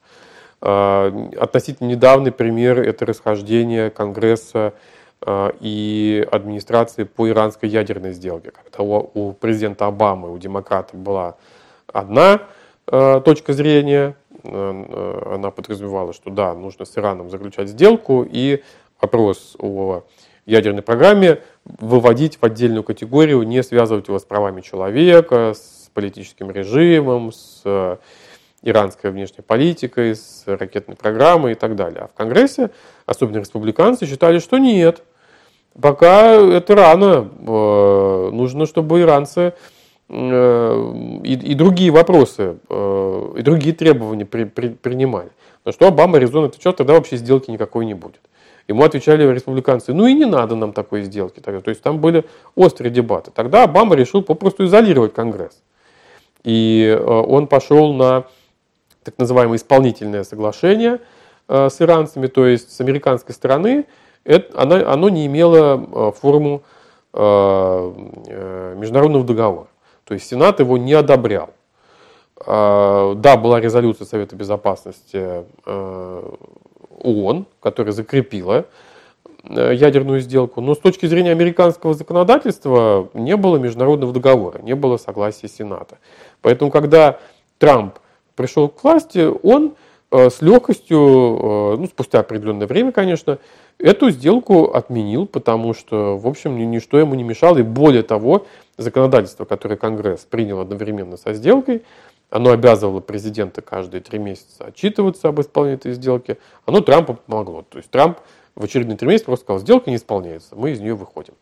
Э, 0.61 1.31
относительно 1.39 1.89
недавний 1.89 2.31
пример– 2.31 2.81
это 2.89 3.05
расхождение 3.05 3.91
Конгресса 3.91 4.75
э, 5.21 5.51
и 5.61 6.27
администрации 6.31 7.05
по 7.05 7.29
иранской 7.29 7.69
ядерной 7.69 8.13
сделке, 8.13 8.53
когда 8.53 8.85
у 8.85 9.33
президента 9.33 9.87
Обамы, 9.87 10.33
у 10.33 10.39
демократов 10.39 10.99
была 10.99 11.37
одна 11.93 12.43
точка 12.87 13.53
зрения, 13.53 14.17
она 14.43 15.51
подразумевала, 15.51 16.15
что 16.15 16.31
да, 16.31 16.55
нужно 16.55 16.87
с 16.87 16.97
Ираном 16.97 17.29
заключать 17.29 17.69
сделку, 17.69 18.27
и 18.27 18.63
вопрос 18.99 19.57
о 19.59 20.05
ядерной 20.49 20.83
программе 20.83 21.41
выводить 21.65 22.39
в 22.41 22.45
отдельную 22.45 22.83
категорию, 22.83 23.43
не 23.43 23.63
связывать 23.63 24.09
его 24.09 24.19
с 24.19 24.25
правами 24.25 24.63
человека, 24.63 25.53
с 25.55 25.91
политическим 25.93 26.51
режимом, 26.51 27.33
с 27.33 27.61
э, 27.65 27.97
иранской 28.63 29.11
внешней 29.11 29.43
политикой, 29.43 30.17
с 30.17 30.45
ракетной 30.47 30.97
программой 30.97 31.53
и 31.53 31.55
так 31.55 31.77
далее. 31.77 32.01
А 32.03 32.07
в 32.09 32.15
Конгрессе, 32.15 32.71
особенно 33.05 33.39
республиканцы, 33.39 34.07
считали, 34.07 34.39
что 34.39 34.59
нет. 34.59 35.03
Пока 35.81 36.33
это 36.33 36.75
рано. 36.75 37.31
Э, 37.47 38.31
нужно, 38.33 38.67
чтобы 38.67 39.03
иранцы 39.03 39.53
э, 40.09 40.93
и, 41.25 41.33
и 41.35 41.55
другие 41.55 41.91
вопросы, 41.91 42.57
и 42.71 43.43
другие 43.43 43.75
требования 43.75 44.25
при, 44.25 44.45
при, 44.45 44.69
принимали. 44.69 45.31
Но 45.65 45.73
что 45.73 45.89
Обама 45.89 46.19
резонно 46.19 46.47
отвечал, 46.47 46.73
тогда 46.73 46.95
вообще 46.95 47.19
сделки 47.19 47.51
никакой 47.51 47.85
не 47.85 47.95
будет. 47.95 48.21
Ему 48.69 48.85
отвечали 48.85 49.27
республиканцы, 49.33 49.95
ну 49.95 50.07
и 50.07 50.13
не 50.13 50.27
надо 50.27 50.55
нам 50.55 50.75
такой 50.75 51.03
сделки. 51.03 51.41
То 51.41 51.63
есть 51.67 51.83
там 51.83 52.01
были 52.01 52.27
острые 52.55 52.91
дебаты. 52.91 53.31
Тогда 53.31 53.65
Обама 53.65 53.97
решил 53.97 54.23
попросту 54.23 54.67
изолировать 54.67 55.15
Конгресс. 55.15 55.63
И 56.45 56.85
э, 56.87 57.03
он 57.03 57.47
пошел 57.47 57.95
на 57.95 58.25
так 59.03 59.15
называемое 59.17 59.57
исполнительное 59.57 60.23
соглашение 60.23 61.01
э, 61.49 61.71
с 61.71 61.81
иранцами, 61.81 62.27
то 62.27 62.47
есть 62.47 62.71
с 62.71 62.81
американской 62.83 63.35
стороны, 63.35 63.87
это, 64.25 64.61
оно, 64.61 65.09
не 65.09 65.27
имело 65.27 66.11
э, 66.11 66.13
форму 66.21 66.63
международного 67.15 69.25
договора. 69.25 69.69
То 70.05 70.13
есть 70.13 70.29
Сенат 70.29 70.61
его 70.61 70.77
не 70.77 70.93
одобрял. 70.93 71.49
Да, 72.37 73.39
была 73.43 73.61
резолюция 73.61 74.05
Совета 74.05 74.37
Безопасности 74.37 75.45
ООН, 77.03 77.47
которая 77.61 77.93
закрепила 77.93 78.67
э, 79.45 79.75
ядерную 79.75 80.21
сделку, 80.21 80.61
но 80.61 80.75
с 80.75 80.79
точки 80.79 81.07
зрения 81.07 81.33
американского 81.33 81.95
законодательства 81.95 83.09
не 83.15 83.37
было 83.37 83.57
международного 83.57 84.13
договора, 84.13 84.61
не 84.63 84.75
было 84.75 84.97
согласия 84.97 85.49
Сената. 85.49 85.99
Поэтому, 86.43 86.71
когда 86.71 87.19
Трамп 87.59 87.99
пришел 88.35 88.69
к 88.69 88.83
власти, 88.85 89.29
он 89.43 89.75
э, 90.11 90.31
с 90.31 90.41
легкостью, 90.41 90.99
э, 90.99 91.77
ну, 91.79 91.87
спустя 91.87 92.21
определенное 92.21 92.67
время, 92.67 92.93
конечно, 92.93 93.39
эту 93.79 94.11
сделку 94.11 94.73
отменил, 94.73 95.27
потому 95.27 95.75
что, 95.75 96.17
в 96.17 96.27
общем, 96.27 96.57
ничто 96.71 96.99
ему 96.99 97.15
не 97.15 97.25
мешало. 97.25 97.59
И 97.59 97.63
более 97.63 98.03
того, 98.03 98.47
законодательство, 98.77 99.45
которое 99.45 99.77
Конгресс 99.77 100.21
принял 100.21 100.61
одновременно 100.61 101.17
со 101.17 101.33
сделкой, 101.33 101.83
оно 102.31 102.51
обязывало 102.51 103.01
президента 103.01 103.63
каждые 103.63 104.01
три 104.01 104.19
месяца 104.19 104.67
отчитываться 104.67 105.29
об 105.29 105.41
исполнении 105.41 105.77
этой 105.77 105.93
сделки. 105.93 106.39
Оно 106.67 106.81
Трампу 106.81 107.15
помогло. 107.15 107.65
То 107.69 107.79
есть 107.79 107.91
Трамп 107.91 108.19
в 108.55 108.65
очередные 108.65 108.99
три 108.99 109.09
месяца 109.09 109.27
просто 109.27 109.45
сказал, 109.45 109.61
сделка 109.61 109.91
не 109.91 109.97
исполняется, 109.97 110.57
мы 110.57 110.73
из 110.73 110.81
нее 110.81 110.95
выходим. 110.95 111.35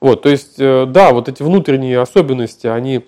Вот, 0.00 0.22
то 0.22 0.30
есть, 0.30 0.58
э, 0.58 0.86
да, 0.86 1.12
вот 1.12 1.28
эти 1.28 1.42
внутренние 1.42 2.00
особенности, 2.00 2.66
они 2.66 3.06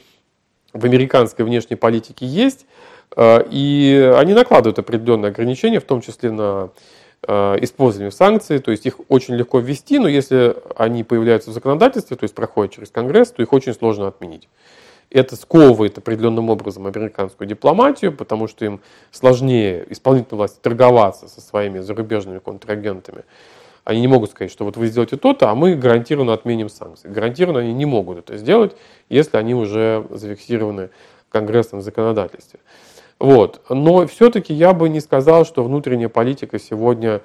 в 0.75 0.85
американской 0.85 1.45
внешней 1.45 1.77
политике 1.77 2.27
есть, 2.27 2.67
и 3.15 4.13
они 4.17 4.33
накладывают 4.33 4.79
определенные 4.79 5.29
ограничения, 5.29 5.81
в 5.81 5.85
том 5.85 6.01
числе 6.01 6.31
на 6.31 6.71
использование 7.27 8.11
санкций, 8.11 8.59
то 8.59 8.71
есть 8.71 8.87
их 8.87 9.01
очень 9.09 9.35
легко 9.35 9.59
ввести, 9.59 9.99
но 9.99 10.09
если 10.09 10.57
они 10.77 11.05
появляются 11.05 11.51
в 11.51 11.53
законодательстве, 11.53 12.17
то 12.17 12.25
есть 12.25 12.35
проходят 12.35 12.73
через 12.73 12.91
Конгресс, 12.91 13.31
то 13.31 13.43
их 13.43 13.53
очень 13.53 13.75
сложно 13.75 14.09
отменить. 14.09 14.49
Это 15.13 15.37
сковывает 15.37 15.99
определенным 15.99 16.49
образом 16.49 16.87
американскую 16.87 17.47
дипломатию, 17.47 18.13
потому 18.13 18.49
что 18.49 18.65
им 18.65 18.81
сложнее 19.11 19.85
исполнительной 19.91 20.39
власти 20.39 20.59
торговаться 20.61 21.29
со 21.29 21.43
своими 21.43 21.81
зарубежными 21.81 22.39
контрагентами. 22.39 23.25
Они 23.85 24.01
не 24.01 24.09
могут 24.09 24.31
сказать, 24.31 24.51
что 24.51 24.65
вот 24.65 24.77
вы 24.77 24.87
сделаете 24.87 25.17
то-то, 25.17 25.51
а 25.51 25.55
мы 25.55 25.75
гарантированно 25.75 26.33
отменим 26.33 26.71
санкции. 26.71 27.09
Гарантированно 27.09 27.61
они 27.61 27.75
не 27.75 27.85
могут 27.85 28.19
это 28.19 28.39
сделать, 28.39 28.75
если 29.09 29.37
они 29.37 29.55
уже 29.55 30.07
зафиксированы 30.09 30.91
в 31.29 31.33
конгрессном 31.33 31.83
законодательстве. 31.83 32.61
Вот. 33.19 33.61
Но 33.69 34.07
все-таки 34.07 34.55
я 34.55 34.73
бы 34.73 34.89
не 34.89 35.01
сказал, 35.01 35.45
что 35.45 35.63
внутренняя 35.63 36.09
политика 36.09 36.59
сегодня 36.59 37.21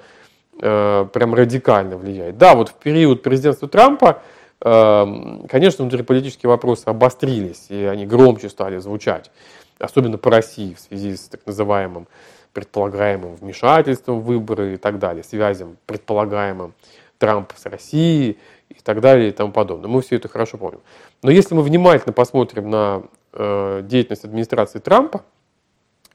э, 0.60 1.06
прям 1.12 1.34
радикально 1.34 1.96
влияет. 1.96 2.36
Да, 2.36 2.54
вот 2.54 2.68
в 2.68 2.74
период 2.74 3.22
президентства 3.22 3.68
Трампа 3.68 4.22
конечно, 4.60 5.84
внутриполитические 5.84 6.48
вопросы 6.48 6.84
обострились, 6.86 7.66
и 7.68 7.84
они 7.84 8.06
громче 8.06 8.48
стали 8.48 8.78
звучать, 8.78 9.30
особенно 9.78 10.18
по 10.18 10.30
России 10.30 10.74
в 10.74 10.80
связи 10.80 11.16
с 11.16 11.28
так 11.28 11.46
называемым 11.46 12.08
предполагаемым 12.52 13.36
вмешательством 13.36 14.20
в 14.20 14.24
выборы 14.24 14.74
и 14.74 14.76
так 14.76 14.98
далее, 14.98 15.22
связям 15.22 15.76
предполагаемым 15.86 16.74
Трампа 17.18 17.54
с 17.56 17.66
Россией 17.66 18.38
и 18.68 18.80
так 18.82 19.00
далее 19.00 19.28
и 19.28 19.32
тому 19.32 19.52
подобное. 19.52 19.88
Мы 19.88 20.02
все 20.02 20.16
это 20.16 20.28
хорошо 20.28 20.58
помним. 20.58 20.80
Но 21.22 21.30
если 21.30 21.54
мы 21.54 21.62
внимательно 21.62 22.12
посмотрим 22.12 22.70
на 22.70 23.02
э, 23.32 23.82
деятельность 23.84 24.24
администрации 24.24 24.80
Трампа 24.80 25.22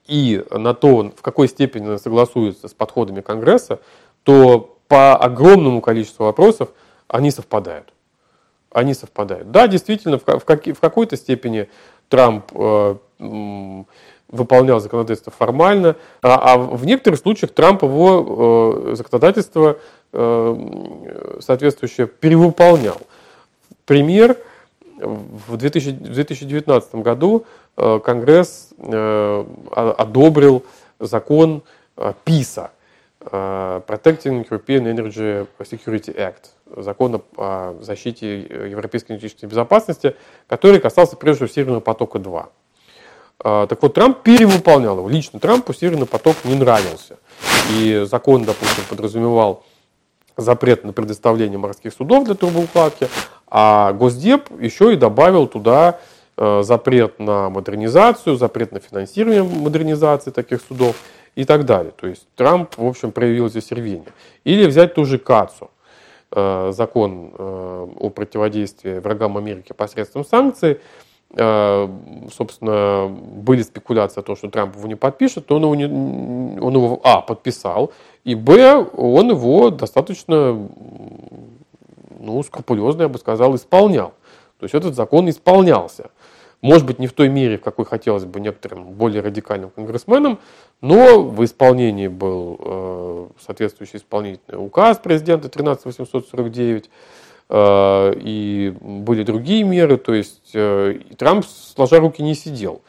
и 0.05 0.43
на 0.49 0.73
то, 0.73 1.13
в 1.15 1.21
какой 1.21 1.47
степени 1.47 1.85
она 1.85 1.97
согласуется 1.97 2.67
с 2.67 2.73
подходами 2.73 3.21
Конгресса, 3.21 3.79
то 4.23 4.77
по 4.87 5.15
огромному 5.15 5.81
количеству 5.81 6.25
вопросов 6.25 6.69
они 7.07 7.31
совпадают 7.31 7.92
они 8.73 8.93
совпадают. 8.93 9.51
Да, 9.51 9.67
действительно, 9.67 10.17
в, 10.17 10.23
как, 10.23 10.65
в 10.65 10.79
какой-то 10.79 11.15
степени 11.17 11.69
Трамп 12.09 12.45
э, 12.53 12.95
выполнял 14.27 14.79
законодательство 14.79 15.31
формально, 15.31 15.95
а, 16.21 16.53
а 16.53 16.57
в 16.57 16.85
некоторых 16.85 17.19
случаях 17.19 17.51
Трамп 17.51 17.83
его 17.83 18.83
э, 18.87 18.95
законодательство 18.95 19.77
э, 20.11 21.37
соответствующее 21.39 22.07
перевыполнял. 22.07 22.97
Пример. 23.85 24.37
В, 24.97 25.57
2000, 25.57 25.89
в 25.89 26.13
2019 26.13 26.95
году 26.95 27.45
э, 27.77 27.99
Конгресс 28.03 28.69
э, 28.77 29.45
одобрил 29.71 30.63
закон 30.99 31.63
э, 31.97 32.13
ПИСа, 32.23 32.71
Protecting 33.25 34.47
European 34.49 34.85
Energy 34.85 35.47
Security 35.59 36.15
Act, 36.15 36.49
закона 36.75 37.21
о 37.37 37.75
защите 37.81 38.41
европейской 38.41 39.13
энергетической 39.13 39.45
безопасности, 39.45 40.15
который 40.47 40.79
касался 40.79 41.15
прежде 41.15 41.45
всего 41.45 41.53
Северного 41.53 41.79
потока-2. 41.81 42.45
А, 43.39 43.67
так 43.67 43.81
вот, 43.81 43.93
Трамп 43.93 44.19
перевыполнял 44.21 44.97
его. 44.97 45.09
Лично 45.09 45.39
Трампу 45.39 45.73
Северный 45.73 46.05
поток 46.05 46.37
не 46.43 46.55
нравился. 46.55 47.17
И 47.71 48.05
закон, 48.05 48.43
допустим, 48.43 48.83
подразумевал 48.89 49.63
запрет 50.37 50.83
на 50.83 50.93
предоставление 50.93 51.57
морских 51.57 51.93
судов 51.93 52.25
для 52.25 52.33
трубоукладки, 52.33 53.07
а 53.47 53.93
Госдеп 53.93 54.49
еще 54.59 54.93
и 54.93 54.95
добавил 54.95 55.45
туда 55.45 55.99
э, 56.37 56.63
запрет 56.63 57.19
на 57.19 57.49
модернизацию, 57.49 58.35
запрет 58.35 58.71
на 58.71 58.79
финансирование 58.79 59.43
модернизации 59.43 60.31
таких 60.31 60.61
судов 60.67 60.95
и 61.35 61.45
так 61.45 61.65
далее. 61.65 61.93
То 61.95 62.07
есть 62.07 62.27
Трамп, 62.35 62.77
в 62.77 62.85
общем, 62.85 63.11
проявил 63.11 63.49
здесь 63.49 63.71
рвение. 63.71 64.11
Или 64.43 64.65
взять 64.65 64.93
ту 64.93 65.05
же 65.05 65.17
КАЦУ. 65.17 65.69
Э, 66.35 66.71
закон 66.73 67.31
э, 67.37 67.87
о 67.99 68.09
противодействии 68.09 68.97
врагам 68.97 69.37
Америки 69.37 69.71
посредством 69.73 70.25
санкций, 70.25 70.79
э, 71.35 71.89
собственно, 72.35 73.07
были 73.07 73.61
спекуляции 73.61 74.19
о 74.19 74.23
том, 74.23 74.35
что 74.35 74.49
Трамп 74.49 74.75
его 74.75 74.87
не 74.87 74.95
подпишет, 74.95 75.51
он 75.51 75.61
его, 75.61 75.75
не, 75.75 75.85
он 75.85 76.73
его 76.73 76.99
а, 77.03 77.21
подписал, 77.21 77.91
и 78.23 78.33
б, 78.33 78.83
он 78.97 79.29
его 79.29 79.69
достаточно 79.69 80.59
ну, 82.19 82.41
скрупулезно, 82.41 83.03
я 83.03 83.09
бы 83.09 83.19
сказал, 83.19 83.55
исполнял. 83.55 84.13
То 84.59 84.63
есть 84.63 84.73
этот 84.73 84.95
закон 84.95 85.29
исполнялся. 85.29 86.09
Может 86.63 86.87
быть, 86.87 86.97
не 86.97 87.07
в 87.07 87.13
той 87.13 87.27
мере, 87.27 87.57
в 87.57 87.61
какой 87.61 87.83
хотелось 87.83 88.23
бы 88.23 88.39
некоторым 88.39 88.85
более 88.85 89.21
радикальным 89.21 89.69
конгрессменам, 89.69 90.39
но 90.79 91.21
в 91.21 91.43
исполнении 91.43 92.07
был 92.07 92.57
э, 92.57 93.27
соответствующий 93.45 93.99
исполнительный 93.99 94.65
указ 94.65 94.97
президента 94.97 95.49
13849, 95.49 96.89
э, 97.49 98.13
и 98.15 98.73
были 98.79 99.23
другие 99.23 99.65
меры, 99.65 99.97
то 99.97 100.13
есть 100.13 100.51
э, 100.53 100.99
Трамп, 101.17 101.43
сложа 101.45 101.99
руки, 101.99 102.23
не 102.23 102.33
сидел. 102.33 102.81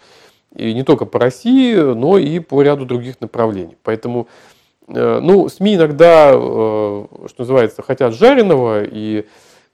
И 0.55 0.73
не 0.73 0.85
только 0.85 1.05
по 1.05 1.19
России, 1.19 1.75
но 1.75 2.17
и 2.17 2.39
по 2.39 2.63
ряду 2.63 2.87
других 2.87 3.21
направлений. 3.21 3.77
Поэтому 3.83 4.29
э, 4.87 5.19
ну, 5.21 5.49
СМИ 5.49 5.75
иногда, 5.75 6.31
э, 6.33 6.37
что 6.37 7.35
называется, 7.39 7.83
хотят 7.83 8.15
жареного, 8.15 8.85
и 8.85 9.27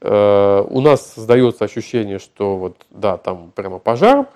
у 0.03 0.81
нас 0.81 1.13
создается 1.15 1.65
ощущение, 1.65 2.19
что 2.19 2.57
вот, 2.57 2.87
да, 2.91 3.19
там 3.19 3.53
прямо 3.55 3.79
пожар, 3.79 4.27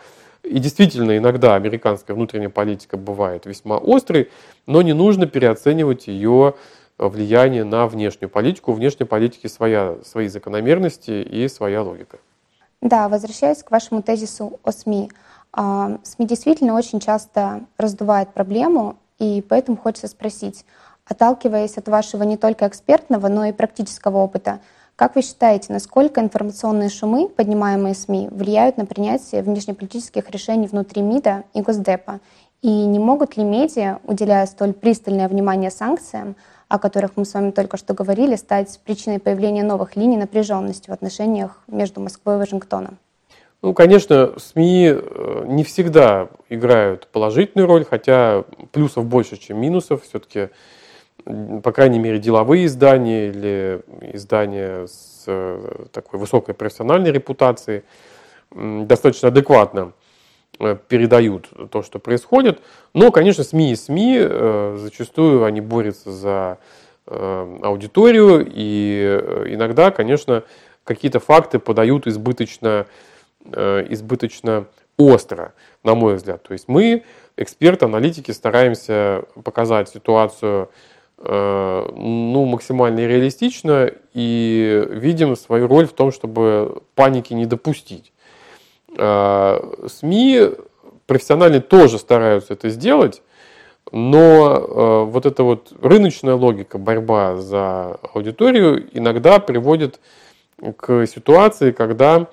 и 0.44 0.58
действительно, 0.58 1.16
иногда 1.16 1.54
американская 1.54 2.14
внутренняя 2.14 2.50
политика 2.50 2.98
бывает 2.98 3.46
весьма 3.46 3.80
острой, 3.82 4.30
но 4.66 4.82
не 4.82 4.92
нужно 4.92 5.26
переоценивать 5.26 6.06
ее 6.06 6.54
влияние 6.98 7.64
на 7.64 7.86
внешнюю 7.86 8.28
политику. 8.28 8.72
У 8.72 8.74
внешней 8.74 9.06
политики 9.06 9.46
своя, 9.46 9.96
свои 10.04 10.28
закономерности 10.28 11.22
и 11.22 11.48
своя 11.48 11.82
логика. 11.82 12.18
Да, 12.80 13.08
возвращаясь 13.08 13.62
к 13.62 13.70
вашему 13.70 14.02
тезису 14.02 14.60
о 14.62 14.70
СМИ. 14.70 15.10
А, 15.52 15.98
СМИ 16.02 16.26
действительно 16.26 16.74
очень 16.74 17.00
часто 17.00 17.62
раздувают 17.78 18.34
проблему, 18.34 18.96
и 19.18 19.42
поэтому 19.48 19.78
хочется 19.78 20.08
спросить, 20.08 20.66
отталкиваясь 21.06 21.78
от 21.78 21.88
вашего 21.88 22.22
не 22.24 22.36
только 22.36 22.68
экспертного, 22.68 23.28
но 23.28 23.46
и 23.46 23.52
практического 23.52 24.18
опыта, 24.18 24.60
как 24.96 25.16
вы 25.16 25.22
считаете, 25.22 25.72
насколько 25.72 26.20
информационные 26.20 26.88
шумы, 26.88 27.28
поднимаемые 27.28 27.94
СМИ, 27.94 28.28
влияют 28.30 28.76
на 28.76 28.86
принятие 28.86 29.42
внешнеполитических 29.42 30.30
решений 30.30 30.68
внутри 30.68 31.02
МИДа 31.02 31.44
и 31.52 31.62
Госдепа? 31.62 32.20
И 32.62 32.68
не 32.68 32.98
могут 32.98 33.36
ли 33.36 33.44
медиа, 33.44 33.98
уделяя 34.04 34.46
столь 34.46 34.72
пристальное 34.72 35.28
внимание 35.28 35.70
санкциям, 35.70 36.36
о 36.68 36.78
которых 36.78 37.16
мы 37.16 37.24
с 37.24 37.34
вами 37.34 37.50
только 37.50 37.76
что 37.76 37.92
говорили, 37.92 38.36
стать 38.36 38.80
причиной 38.84 39.18
появления 39.18 39.64
новых 39.64 39.96
линий 39.96 40.16
напряженности 40.16 40.88
в 40.88 40.92
отношениях 40.92 41.60
между 41.66 42.00
Москвой 42.00 42.36
и 42.36 42.38
Вашингтоном? 42.38 42.98
Ну, 43.62 43.74
конечно, 43.74 44.34
СМИ 44.38 44.88
э, 44.88 45.44
не 45.46 45.64
всегда 45.64 46.28
играют 46.48 47.08
положительную 47.08 47.66
роль, 47.66 47.84
хотя 47.84 48.44
плюсов 48.72 49.06
больше, 49.06 49.38
чем 49.38 49.58
минусов. 49.60 50.04
Все-таки 50.04 50.50
по 51.24 51.72
крайней 51.72 51.98
мере, 51.98 52.18
деловые 52.18 52.66
издания 52.66 53.28
или 53.28 53.80
издания 54.12 54.86
с 54.86 55.24
э, 55.26 55.86
такой 55.92 56.18
высокой 56.18 56.54
профессиональной 56.54 57.12
репутацией 57.12 57.82
достаточно 58.50 59.28
адекватно 59.28 59.92
э, 60.58 60.76
передают 60.88 61.48
то, 61.70 61.82
что 61.82 61.98
происходит. 61.98 62.60
Но, 62.92 63.10
конечно, 63.10 63.42
СМИ 63.42 63.72
и 63.72 63.76
СМИ 63.76 64.18
э, 64.20 64.76
зачастую 64.78 65.44
они 65.44 65.60
борются 65.60 66.12
за 66.12 66.58
аудиторию, 67.06 68.46
и 68.50 69.20
иногда, 69.48 69.90
конечно, 69.90 70.42
какие-то 70.84 71.20
факты 71.20 71.58
подают 71.58 72.06
избыточно, 72.06 72.86
избыточно 73.44 74.64
остро, 74.96 75.52
на 75.82 75.94
мой 75.94 76.14
взгляд. 76.14 76.42
То 76.44 76.54
есть 76.54 76.66
мы, 76.66 77.04
эксперты, 77.36 77.84
аналитики, 77.84 78.30
стараемся 78.30 79.24
показать 79.44 79.90
ситуацию 79.90 80.70
ну, 81.26 82.44
максимально 82.44 83.00
реалистично 83.00 83.90
и 84.12 84.86
видим 84.90 85.36
свою 85.36 85.66
роль 85.66 85.86
в 85.86 85.92
том, 85.92 86.12
чтобы 86.12 86.82
паники 86.94 87.32
не 87.32 87.46
допустить. 87.46 88.12
Э, 88.96 89.58
СМИ 89.88 90.50
профессиональные 91.06 91.60
тоже 91.60 91.98
стараются 91.98 92.52
это 92.52 92.68
сделать, 92.68 93.22
но 93.92 94.56
э, 94.56 95.04
вот 95.10 95.26
эта 95.26 95.42
вот 95.42 95.72
рыночная 95.82 96.34
логика, 96.34 96.78
борьба 96.78 97.36
за 97.36 97.98
аудиторию 98.12 98.88
иногда 98.92 99.38
приводит 99.38 100.00
к 100.76 101.06
ситуации, 101.06 101.72
когда 101.72 102.28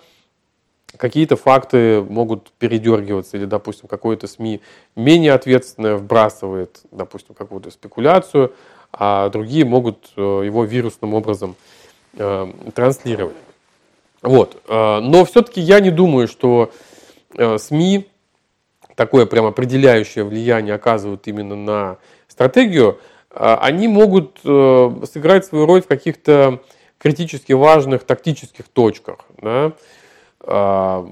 какие-то 0.97 1.35
факты 1.35 2.01
могут 2.01 2.51
передергиваться, 2.53 3.37
или, 3.37 3.45
допустим, 3.45 3.87
какой-то 3.87 4.27
СМИ 4.27 4.61
менее 4.95 5.33
ответственное 5.33 5.95
вбрасывает, 5.95 6.81
допустим, 6.91 7.33
какую-то 7.35 7.71
спекуляцию, 7.71 8.53
а 8.93 9.29
другие 9.29 9.65
могут 9.65 10.11
э, 10.15 10.21
его 10.21 10.63
вирусным 10.65 11.13
образом 11.13 11.55
э, 12.13 12.51
транслировать. 12.73 13.35
Вот. 14.21 14.61
Э, 14.67 14.99
но 14.99 15.25
все-таки 15.25 15.61
я 15.61 15.79
не 15.79 15.91
думаю, 15.91 16.27
что 16.27 16.71
СМИ 17.33 18.09
такое 18.95 19.25
прям 19.25 19.45
определяющее 19.45 20.25
влияние 20.25 20.75
оказывают 20.75 21.25
именно 21.27 21.55
на 21.55 21.97
стратегию, 22.27 22.99
они 23.29 23.87
могут 23.87 24.39
сыграть 24.41 25.45
свою 25.45 25.65
роль 25.65 25.81
в 25.81 25.87
каких-то 25.87 26.61
критически 26.97 27.53
важных 27.53 28.03
тактических 28.03 28.67
точках. 28.67 29.19
Да? 29.41 29.71
То 30.43 31.05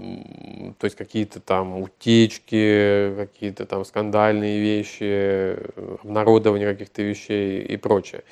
есть 0.81 0.95
какие-то 0.95 1.39
там 1.39 1.81
утечки, 1.81 3.13
какие-то 3.15 3.65
там 3.65 3.85
скандальные 3.85 4.59
вещи, 4.59 5.57
обнародование 6.03 6.71
каких-то 6.71 7.03
вещей 7.03 7.61
и 7.61 7.77
прочее. 7.77 8.23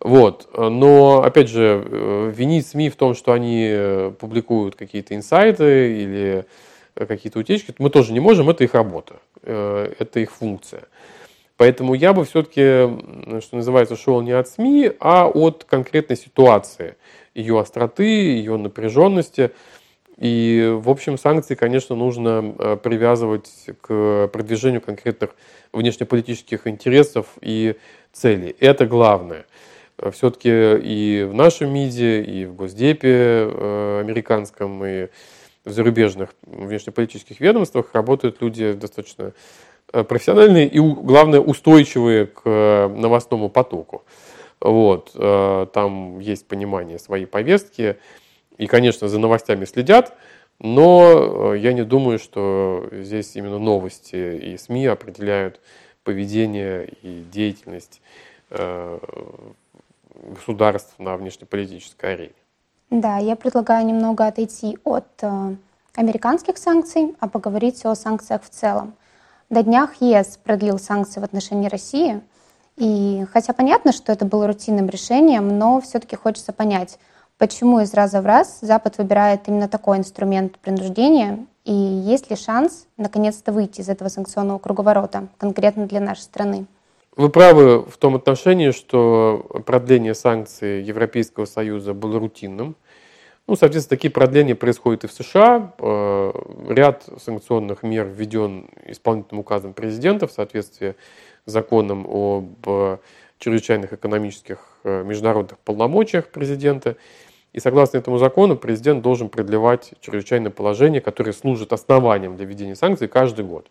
Вот. 0.00 0.48
Но, 0.56 1.22
опять 1.22 1.48
же, 1.48 1.84
э, 1.84 2.32
винить 2.34 2.66
СМИ 2.68 2.90
в 2.90 2.96
том, 2.96 3.14
что 3.14 3.32
они 3.32 3.66
э, 3.68 4.12
публикуют 4.18 4.76
какие-то 4.76 5.14
инсайты 5.14 6.00
или 6.00 6.44
какие-то 6.94 7.40
утечки, 7.40 7.74
мы 7.78 7.90
тоже 7.90 8.12
не 8.12 8.20
можем, 8.20 8.48
это 8.50 8.64
их 8.64 8.74
работа, 8.74 9.16
э, 9.42 9.92
это 9.98 10.20
их 10.20 10.32
функция. 10.32 10.84
Поэтому 11.56 11.94
я 11.94 12.12
бы 12.12 12.24
все-таки, 12.24 13.40
что 13.40 13.56
называется, 13.56 13.96
шел 13.96 14.20
не 14.20 14.30
от 14.30 14.48
СМИ, 14.48 14.92
а 15.00 15.26
от 15.26 15.64
конкретной 15.64 16.16
ситуации, 16.16 16.94
ее 17.34 17.58
остроты, 17.58 18.04
ее 18.04 18.56
напряженности. 18.56 19.50
И, 20.18 20.76
в 20.82 20.90
общем, 20.90 21.16
санкции, 21.16 21.54
конечно, 21.54 21.94
нужно 21.94 22.78
привязывать 22.82 23.50
к 23.80 24.28
продвижению 24.32 24.80
конкретных 24.80 25.30
внешнеполитических 25.72 26.66
интересов 26.66 27.26
и 27.40 27.76
целей. 28.12 28.56
Это 28.58 28.86
главное 28.86 29.46
все-таки 30.12 30.50
и 30.50 31.24
в 31.28 31.34
нашем 31.34 31.72
МИДе, 31.72 32.22
и 32.22 32.44
в 32.46 32.54
Госдепе 32.54 33.08
э, 33.10 34.00
американском, 34.00 34.84
и 34.84 35.08
в 35.64 35.70
зарубежных 35.70 36.30
внешнеполитических 36.42 37.40
ведомствах 37.40 37.90
работают 37.92 38.40
люди 38.40 38.72
достаточно 38.72 39.32
э, 39.92 40.04
профессиональные 40.04 40.68
и, 40.68 40.78
главное, 40.78 41.40
устойчивые 41.40 42.26
к 42.26 42.88
новостному 42.88 43.48
потоку. 43.48 44.04
Вот, 44.60 45.10
э, 45.14 45.66
там 45.72 46.20
есть 46.20 46.46
понимание 46.46 46.98
своей 46.98 47.26
повестки, 47.26 47.96
и, 48.58 48.66
конечно, 48.66 49.08
за 49.08 49.18
новостями 49.18 49.64
следят, 49.64 50.14
но 50.58 51.54
я 51.54 51.72
не 51.72 51.84
думаю, 51.84 52.18
что 52.18 52.88
здесь 52.92 53.34
именно 53.36 53.58
новости 53.58 54.16
и 54.16 54.58
СМИ 54.58 54.86
определяют 54.86 55.60
поведение 56.04 56.88
и 57.02 57.24
деятельность 57.32 58.02
государств 60.14 60.94
на 60.98 61.16
внешнеполитической 61.16 62.14
арене. 62.14 62.32
Да, 62.90 63.18
я 63.18 63.36
предлагаю 63.36 63.86
немного 63.86 64.26
отойти 64.26 64.78
от 64.84 65.06
э, 65.20 65.54
американских 65.94 66.56
санкций, 66.56 67.14
а 67.20 67.28
поговорить 67.28 67.84
о 67.84 67.94
санкциях 67.94 68.42
в 68.42 68.48
целом. 68.48 68.94
До 69.50 69.62
днях 69.62 70.00
ЕС 70.00 70.38
продлил 70.42 70.78
санкции 70.78 71.20
в 71.20 71.24
отношении 71.24 71.68
России, 71.68 72.20
и 72.76 73.26
хотя 73.32 73.52
понятно, 73.52 73.92
что 73.92 74.12
это 74.12 74.24
было 74.24 74.46
рутинным 74.46 74.88
решением, 74.88 75.58
но 75.58 75.80
все-таки 75.80 76.16
хочется 76.16 76.52
понять, 76.52 76.98
почему 77.38 77.80
из 77.80 77.94
раза 77.94 78.20
в 78.20 78.26
раз 78.26 78.58
Запад 78.60 78.98
выбирает 78.98 79.48
именно 79.48 79.68
такой 79.68 79.98
инструмент 79.98 80.58
принуждения, 80.58 81.46
и 81.64 81.72
есть 81.72 82.30
ли 82.30 82.36
шанс 82.36 82.86
наконец-то 82.96 83.52
выйти 83.52 83.80
из 83.80 83.88
этого 83.88 84.08
санкционного 84.08 84.58
круговорота, 84.58 85.28
конкретно 85.38 85.86
для 85.86 86.00
нашей 86.00 86.22
страны. 86.22 86.66
Вы 87.16 87.30
правы 87.30 87.82
в 87.82 87.96
том 87.96 88.14
отношении, 88.14 88.70
что 88.70 89.44
продление 89.66 90.14
санкций 90.14 90.82
Европейского 90.82 91.46
Союза 91.46 91.94
было 91.94 92.18
рутинным. 92.18 92.76
Ну, 93.46 93.56
соответственно, 93.56 93.96
такие 93.96 94.10
продления 94.10 94.54
происходят 94.54 95.04
и 95.04 95.06
в 95.06 95.12
США. 95.12 95.72
Э, 95.78 96.32
ряд 96.68 97.08
санкционных 97.20 97.82
мер 97.82 98.06
введен 98.06 98.68
исполнительным 98.86 99.40
указом 99.40 99.72
президента 99.72 100.26
в 100.26 100.32
соответствии 100.32 100.94
с 101.46 101.52
законом 101.52 102.06
об 102.06 103.00
чрезвычайных 103.38 103.92
экономических 103.92 104.58
э, 104.84 105.02
международных 105.04 105.58
полномочиях 105.60 106.28
президента. 106.28 106.96
И 107.52 107.60
согласно 107.60 107.98
этому 107.98 108.18
закону 108.18 108.56
президент 108.56 109.02
должен 109.02 109.28
продлевать 109.28 109.94
чрезвычайное 110.00 110.50
положение, 110.50 111.00
которое 111.00 111.32
служит 111.32 111.72
основанием 111.72 112.36
для 112.36 112.44
введения 112.44 112.76
санкций 112.76 113.08
каждый 113.08 113.44
год. 113.44 113.64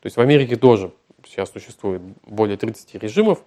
То 0.00 0.06
есть 0.06 0.16
в 0.16 0.20
Америке 0.20 0.56
тоже 0.56 0.92
сейчас 1.26 1.50
существует 1.50 2.02
более 2.26 2.56
30 2.56 2.94
режимов 2.96 3.42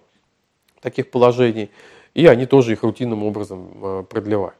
таких 0.80 1.10
положений, 1.10 1.70
и 2.14 2.26
они 2.26 2.46
тоже 2.46 2.72
их 2.72 2.82
рутинным 2.82 3.22
образом 3.22 3.70
э, 3.82 4.04
продлевают. 4.08 4.56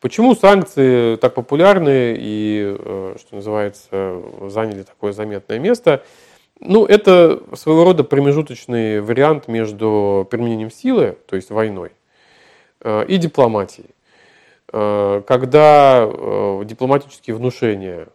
Почему 0.00 0.34
санкции 0.34 1.16
так 1.16 1.34
популярны 1.34 2.16
и, 2.18 2.76
э, 2.78 3.16
что 3.18 3.36
называется, 3.36 4.22
заняли 4.48 4.82
такое 4.82 5.12
заметное 5.12 5.58
место? 5.58 6.04
Ну, 6.60 6.86
это 6.86 7.42
своего 7.54 7.84
рода 7.84 8.04
промежуточный 8.04 9.00
вариант 9.00 9.48
между 9.48 10.26
применением 10.30 10.70
силы, 10.70 11.18
то 11.26 11.36
есть 11.36 11.50
войной, 11.50 11.92
э, 12.80 13.04
и 13.06 13.16
дипломатией. 13.16 13.95
Когда 14.70 16.08
дипломатические 16.64 17.36
внушения 17.36 18.08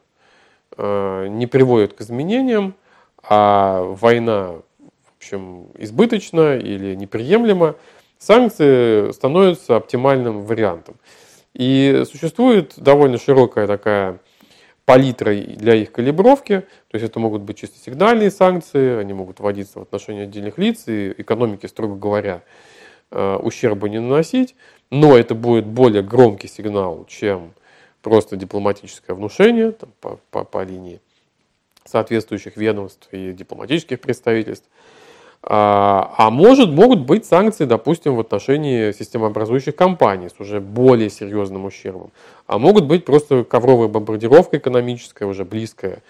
не 0.77 1.47
приводят 1.47 1.93
к 1.93 2.01
изменениям, 2.01 2.75
а 3.23 3.83
война, 3.83 4.55
в 4.79 5.17
общем, 5.17 5.67
избыточна 5.77 6.57
или 6.57 6.95
неприемлема, 6.95 7.75
санкции 8.17 9.11
становятся 9.11 9.75
оптимальным 9.77 10.41
вариантом. 10.41 10.95
И 11.53 12.03
существует 12.09 12.73
довольно 12.77 13.17
широкая 13.17 13.67
такая 13.67 14.19
палитра 14.85 15.33
для 15.33 15.75
их 15.75 15.91
калибровки, 15.91 16.61
то 16.89 16.95
есть 16.95 17.05
это 17.05 17.19
могут 17.19 17.43
быть 17.43 17.57
чисто 17.57 17.77
сигнальные 17.79 18.31
санкции, 18.31 18.97
они 18.97 19.13
могут 19.13 19.39
вводиться 19.39 19.79
в 19.79 19.83
отношении 19.83 20.23
отдельных 20.23 20.57
лиц 20.57 20.83
и 20.87 21.13
экономики, 21.17 21.67
строго 21.67 21.95
говоря, 21.95 22.35
э, 22.35 22.70
ущерба 23.11 23.89
не 23.89 23.99
наносить, 23.99 24.55
но 24.89 25.17
это 25.17 25.35
будет 25.35 25.65
более 25.65 26.03
громкий 26.03 26.47
сигнал, 26.47 27.05
чем 27.07 27.53
просто 28.01 28.35
дипломатическое 28.35 29.15
внушение 29.15 29.71
там, 29.71 29.89
по, 29.99 30.19
по, 30.31 30.43
по 30.43 30.63
линии 30.63 30.99
соответствующих 31.85 32.57
ведомств 32.57 33.07
и 33.11 33.31
дипломатических 33.31 33.99
представительств. 33.99 34.67
А, 35.43 36.13
а 36.17 36.29
может, 36.29 36.69
могут 36.69 36.99
быть 36.99 37.25
санкции, 37.25 37.65
допустим, 37.65 38.15
в 38.15 38.19
отношении 38.19 38.91
системообразующих 38.91 39.75
компаний 39.75 40.29
с 40.29 40.39
уже 40.39 40.59
более 40.59 41.09
серьезным 41.09 41.65
ущербом. 41.65 42.11
А 42.45 42.59
могут 42.59 42.85
быть 42.85 43.05
просто 43.05 43.43
ковровая 43.43 43.87
бомбардировка 43.87 44.57
экономическая, 44.57 45.25
уже 45.25 45.43
близкая, 45.43 46.03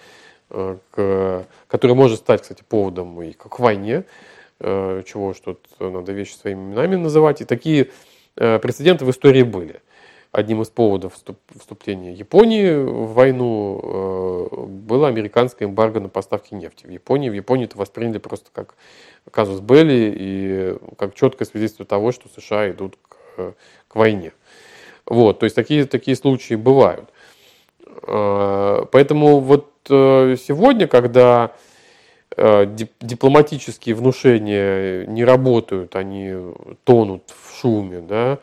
э, 0.50 0.76
к, 0.90 1.46
которая 1.66 1.96
может 1.96 2.18
стать, 2.18 2.42
кстати, 2.42 2.62
поводом 2.68 3.22
и 3.22 3.32
к 3.32 3.58
войне, 3.58 3.94
э, 3.94 4.04
чего 4.62 5.34
что 5.34 5.58
надо 5.80 6.12
вещи 6.12 6.34
своими 6.34 6.60
именами 6.60 6.96
называть. 6.96 7.40
И 7.40 7.44
такие 7.44 7.90
э, 8.36 8.58
прецеденты 8.58 9.04
в 9.04 9.10
истории 9.10 9.42
были 9.42 9.80
одним 10.32 10.62
из 10.62 10.68
поводов 10.68 11.12
вступления 11.58 12.12
Японии 12.12 12.72
в 12.72 13.12
войну 13.12 13.80
э, 13.82 14.66
было 14.66 15.08
американское 15.08 15.68
эмбарго 15.68 16.00
на 16.00 16.08
поставки 16.08 16.54
нефти 16.54 16.86
в 16.86 16.90
Японии. 16.90 17.28
В 17.28 17.34
Японии 17.34 17.66
это 17.66 17.76
восприняли 17.76 18.18
просто 18.18 18.50
как 18.52 18.74
казус 19.30 19.60
Белли 19.60 20.14
и 20.16 20.76
как 20.96 21.14
четкое 21.14 21.46
свидетельство 21.46 21.84
того, 21.84 22.12
что 22.12 22.28
США 22.28 22.70
идут 22.70 22.96
к, 23.08 23.54
к 23.88 23.94
войне. 23.94 24.32
Вот, 25.04 25.40
то 25.40 25.44
есть 25.44 25.54
такие, 25.54 25.84
такие 25.84 26.16
случаи 26.16 26.54
бывают. 26.54 27.10
Э, 28.06 28.86
поэтому 28.90 29.40
вот 29.40 29.70
э, 29.90 30.36
сегодня, 30.40 30.86
когда 30.86 31.52
дипломатические 32.36 33.94
внушения 33.94 35.06
не 35.06 35.24
работают, 35.24 35.96
они 35.96 36.34
тонут 36.84 37.24
в 37.30 37.60
шуме, 37.60 38.00
да, 38.00 38.38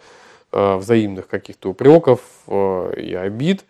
Э, 0.51 0.77
взаимных 0.77 1.27
каких-то 1.27 1.69
упреков 1.69 2.21
э, 2.47 2.93
и 2.97 3.13
обид, 3.13 3.65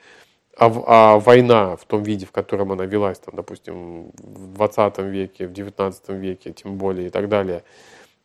а, 0.58 0.72
а 0.88 1.20
война 1.20 1.76
в 1.76 1.84
том 1.84 2.04
виде, 2.04 2.26
в 2.26 2.32
котором 2.32 2.72
она 2.72 2.86
велась, 2.86 3.20
там, 3.20 3.36
допустим, 3.36 4.12
в 4.14 4.54
20 4.54 5.00
веке, 5.00 5.48
в 5.48 5.52
19 5.52 6.10
веке, 6.12 6.54
тем 6.54 6.78
более 6.78 7.08
и 7.08 7.10
так 7.10 7.28
далее, 7.28 7.64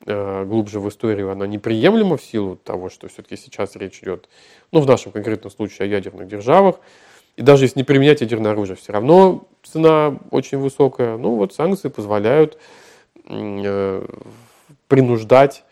э, 0.06 0.44
глубже 0.44 0.78
в 0.78 0.88
историю, 0.88 1.32
она 1.32 1.48
неприемлема 1.48 2.16
в 2.16 2.22
силу 2.22 2.54
того, 2.54 2.90
что 2.90 3.08
все-таки 3.08 3.36
сейчас 3.36 3.74
речь 3.74 3.98
идет, 4.04 4.28
ну, 4.70 4.78
в 4.78 4.86
нашем 4.86 5.10
конкретном 5.10 5.50
случае 5.50 5.86
о 5.86 5.88
ядерных 5.88 6.28
державах, 6.28 6.76
и 7.36 7.42
даже 7.42 7.64
если 7.64 7.80
не 7.80 7.84
применять 7.84 8.20
ядерное 8.20 8.52
оружие, 8.52 8.76
все 8.76 8.92
равно 8.92 9.46
цена 9.62 10.18
очень 10.30 10.58
высокая. 10.58 11.16
Ну, 11.16 11.36
вот 11.36 11.52
санкции 11.52 11.88
позволяют 11.88 12.58
принуждать 14.88 15.64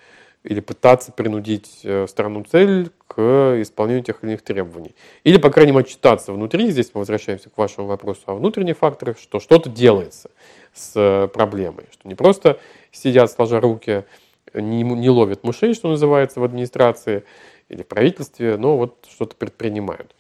или 0.42 0.60
пытаться 0.60 1.12
принудить 1.12 1.80
э, 1.84 2.06
страну-цель 2.08 2.90
к 3.06 3.60
исполнению 3.60 4.02
тех 4.02 4.22
или 4.22 4.30
иных 4.30 4.42
требований. 4.42 4.94
Или, 5.22 5.36
по 5.36 5.50
крайней 5.50 5.72
мере, 5.72 5.84
читаться 5.84 6.32
внутри, 6.32 6.70
здесь 6.70 6.90
мы 6.94 7.00
возвращаемся 7.00 7.48
к 7.48 7.58
вашему 7.58 7.86
вопросу 7.86 8.22
о 8.26 8.34
внутренних 8.34 8.78
факторах, 8.78 9.18
что 9.18 9.38
что-то 9.38 9.70
делается 9.70 10.30
с 10.72 10.92
э, 10.96 11.28
проблемой, 11.28 11.84
что 11.92 12.08
не 12.08 12.16
просто 12.16 12.58
сидят 12.90 13.30
сложа 13.30 13.60
руки, 13.60 14.04
не, 14.52 14.82
не 14.82 15.10
ловят 15.10 15.44
мышей, 15.44 15.74
что 15.74 15.88
называется, 15.88 16.40
в 16.40 16.44
администрации 16.44 17.24
или 17.68 17.82
в 17.82 17.86
правительстве, 17.86 18.56
но 18.56 18.76
вот 18.76 19.06
что-то 19.08 19.36
предпринимают. 19.36 20.14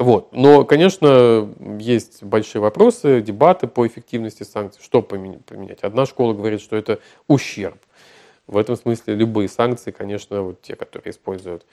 Вот. 0.00 0.32
Но, 0.32 0.64
конечно, 0.64 1.46
есть 1.78 2.22
большие 2.22 2.62
вопросы, 2.62 3.20
дебаты 3.20 3.66
по 3.66 3.86
эффективности 3.86 4.44
санкций. 4.44 4.82
Что 4.82 5.02
поменять? 5.02 5.82
Одна 5.82 6.06
школа 6.06 6.32
говорит, 6.32 6.62
что 6.62 6.74
это 6.74 7.00
ущерб. 7.28 7.76
В 8.46 8.56
этом 8.56 8.76
смысле 8.76 9.14
любые 9.14 9.46
санкции, 9.50 9.90
конечно, 9.90 10.40
вот 10.40 10.62
те, 10.62 10.74
которые 10.74 11.10
используют 11.10 11.66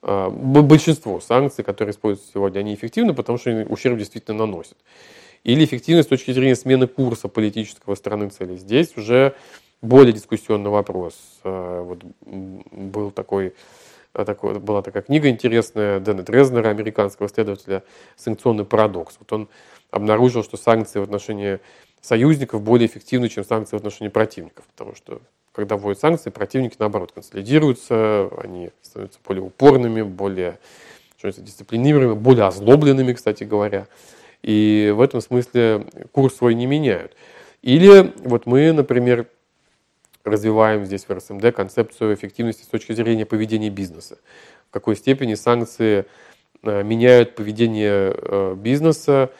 а, 0.00 0.30
большинство 0.30 1.20
санкций, 1.20 1.62
которые 1.62 1.92
используются 1.92 2.32
сегодня, 2.32 2.60
они 2.60 2.74
эффективны, 2.74 3.12
потому 3.12 3.36
что 3.36 3.66
ущерб 3.68 3.98
действительно 3.98 4.38
наносят. 4.38 4.78
Или 5.44 5.62
эффективность 5.66 6.08
с 6.08 6.10
точки 6.10 6.30
зрения 6.32 6.56
смены 6.56 6.86
курса 6.86 7.28
политического 7.28 7.94
стороны 7.94 8.30
цели. 8.30 8.56
Здесь 8.56 8.96
уже 8.96 9.34
более 9.82 10.14
дискуссионный 10.14 10.70
вопрос. 10.70 11.14
А, 11.44 11.82
вот 11.82 12.02
был 12.24 13.10
такой, 13.10 13.52
такой, 14.24 14.58
была 14.58 14.82
такая 14.82 15.02
книга 15.02 15.28
интересная 15.28 16.00
Дэна 16.00 16.22
Дрезнера, 16.22 16.68
американского 16.68 17.28
следователя 17.28 17.82
«Санкционный 18.16 18.64
парадокс». 18.64 19.16
Вот 19.18 19.32
он 19.32 19.48
обнаружил, 19.90 20.42
что 20.42 20.56
санкции 20.56 20.98
в 20.98 21.02
отношении 21.02 21.60
союзников 22.00 22.62
более 22.62 22.86
эффективны, 22.86 23.28
чем 23.28 23.44
санкции 23.44 23.76
в 23.76 23.78
отношении 23.78 24.10
противников, 24.10 24.64
потому 24.74 24.94
что 24.94 25.20
когда 25.52 25.76
вводят 25.76 26.00
санкции, 26.00 26.30
противники, 26.30 26.76
наоборот, 26.78 27.12
консолидируются, 27.12 28.28
они 28.42 28.70
становятся 28.82 29.18
более 29.26 29.42
упорными, 29.42 30.02
более 30.02 30.58
дисциплинированными, 31.22 32.14
более 32.14 32.44
озлобленными, 32.44 33.14
кстати 33.14 33.44
говоря. 33.44 33.86
И 34.42 34.92
в 34.94 35.00
этом 35.00 35.20
смысле 35.20 35.86
курс 36.12 36.36
свой 36.36 36.54
не 36.54 36.66
меняют. 36.66 37.16
Или 37.62 38.12
вот 38.18 38.46
мы, 38.46 38.70
например, 38.72 39.26
развиваем 40.26 40.84
здесь 40.84 41.04
в 41.08 41.12
РСМД 41.12 41.54
концепцию 41.54 42.14
эффективности 42.14 42.64
с 42.64 42.68
точки 42.68 42.92
зрения 42.92 43.26
поведения 43.26 43.70
бизнеса. 43.70 44.18
В 44.68 44.72
какой 44.72 44.96
степени 44.96 45.34
санкции 45.34 46.04
э, 46.62 46.82
меняют 46.82 47.34
поведение 47.34 48.14
э, 48.16 48.54
бизнеса 48.56 49.30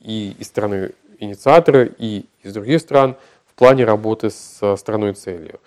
и 0.00 0.36
из 0.38 0.46
стороны 0.46 0.92
инициатора, 1.18 1.84
и 1.84 2.24
из 2.42 2.52
других 2.52 2.80
стран– 2.80 3.16
плане 3.60 3.84
работы 3.84 4.30
с 4.30 4.76
страной 4.76 5.12
целью. 5.12 5.60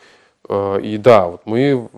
Э, 0.49 0.79
и 0.81 0.97
да, 0.97 1.27
вот 1.27 1.43
мы 1.45 1.89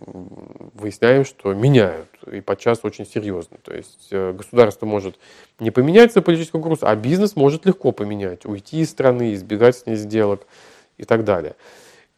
выясняем, 0.74 1.24
что 1.24 1.54
меняют, 1.54 2.10
и 2.30 2.42
подчас 2.42 2.82
очень 2.84 3.06
серьезно. 3.08 3.58
То 3.64 3.74
есть 3.74 4.12
государство 4.12 4.86
может 4.86 5.16
не 5.58 5.72
поменять 5.72 6.12
свой 6.12 6.22
политический 6.22 6.60
курс, 6.60 6.80
а 6.82 6.94
бизнес 6.98 7.38
может 7.38 7.66
легко 7.66 7.94
поменять, 7.94 8.46
уйти 8.46 8.82
из 8.82 8.90
страны, 8.90 9.34
избегать 9.34 9.78
с 9.78 9.86
ней 9.86 9.96
сделок 9.96 10.46
и 10.98 11.06
так 11.06 11.24
далее. 11.24 11.56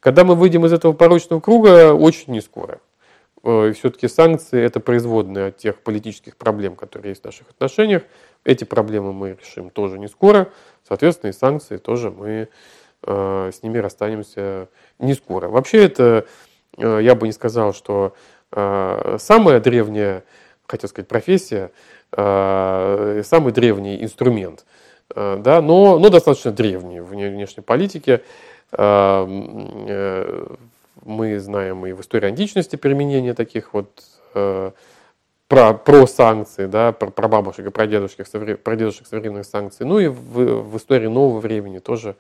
Когда 0.08 0.24
мы 0.24 0.36
выйдем 0.36 0.66
из 0.66 0.72
этого 0.72 0.94
порочного 0.94 1.42
круга, 1.42 1.94
очень 1.94 2.32
не 2.32 2.40
скоро. 2.40 2.80
Э, 3.44 3.74
все-таки 3.76 4.08
санкции– 4.08 4.62
это 4.64 4.80
производные 4.80 5.48
от 5.48 5.58
тех 5.58 5.80
политических 5.80 6.38
проблем, 6.38 6.76
которые 6.76 7.12
есть 7.12 7.24
в 7.24 7.26
наших 7.26 7.50
отношениях. 7.50 8.04
Эти 8.46 8.64
проблемы 8.64 9.12
мы 9.12 9.38
решим 9.40 9.70
тоже 9.70 10.00
не 10.00 10.08
скоро. 10.08 10.50
Соответственно, 10.88 11.32
и 11.32 11.34
санкции 11.34 11.78
тоже 11.78 12.10
мы 12.10 12.48
Э, 13.04 13.52
с 13.54 13.64
ними 13.64 13.78
расстанемся 13.78 14.70
не 15.00 15.14
скоро. 15.14 15.48
Вообще 15.48 15.86
это, 15.86 16.26
э, 16.78 17.00
я 17.02 17.16
бы 17.16 17.28
не 17.28 17.32
сказал, 17.32 17.74
что 17.74 18.16
э, 18.52 19.18
самая 19.20 19.60
древняя, 19.60 20.24
хотел 20.66 20.90
сказать, 20.90 21.08
профессия, 21.08 21.72
самый 22.10 23.52
древний 23.52 24.02
инструмент, 24.02 24.66
да, 25.14 25.62
но, 25.62 26.00
но 26.00 26.10
достаточно 26.10 26.52
древний 26.52 27.02
в 27.02 27.08
внешней 27.08 27.64
политике. 27.64 28.24
Мы 28.76 30.58
знаем 31.40 31.86
и 31.86 31.94
в 31.94 32.02
истории 32.02 32.28
античности 32.28 32.76
применение 32.76 33.34
таких 33.34 33.74
вот 33.74 34.04
про, 34.34 35.74
про 35.74 36.08
санкции, 36.08 36.66
да, 36.66 36.92
про, 36.92 37.10
про 37.10 37.30
бабушек 37.30 37.68
и 37.68 37.70
про 37.70 37.88
дедушек, 37.88 38.28
про 38.62 38.76
дедушек 38.76 39.08
современных 39.08 39.46
санкций. 39.46 39.86
Ну 39.86 40.00
и 40.00 40.08
в, 40.08 40.64
в 40.64 40.78
истории 40.78 41.08
нового 41.08 41.40
времени 41.40 41.80
тоже 41.80 42.18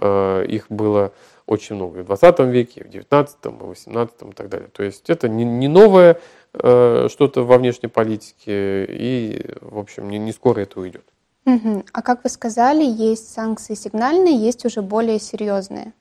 Э, 0.00 0.44
их 0.46 0.66
было 0.68 1.12
очень 1.46 1.76
много 1.76 2.00
и 2.00 2.02
в 2.02 2.06
20 2.06 2.40
веке, 2.40 2.80
и 2.80 2.84
в 2.84 2.88
19, 2.88 3.36
и 3.44 3.48
в 3.48 3.68
18 3.68 4.22
и 4.22 4.32
так 4.32 4.48
далее. 4.48 4.68
То 4.72 4.82
есть 4.82 5.10
это 5.10 5.28
не, 5.28 5.44
не 5.44 5.68
новое 5.68 6.20
э, 6.52 7.08
что-то 7.10 7.42
во 7.42 7.58
внешней 7.58 7.88
политике, 7.88 8.84
и, 8.84 9.54
в 9.60 9.78
общем, 9.78 10.10
не, 10.10 10.18
не 10.18 10.32
скоро 10.32 10.60
это 10.60 10.80
уйдет. 10.80 11.04
Угу. 11.48 11.84
А 11.92 12.02
как 12.02 12.24
вы 12.24 12.30
сказали, 12.30 12.84
есть 12.84 13.32
санкции 13.32 13.74
сигнальные, 13.74 14.36
есть 14.36 14.66
уже 14.66 14.82
более 14.82 15.18
серьезные. 15.18 15.94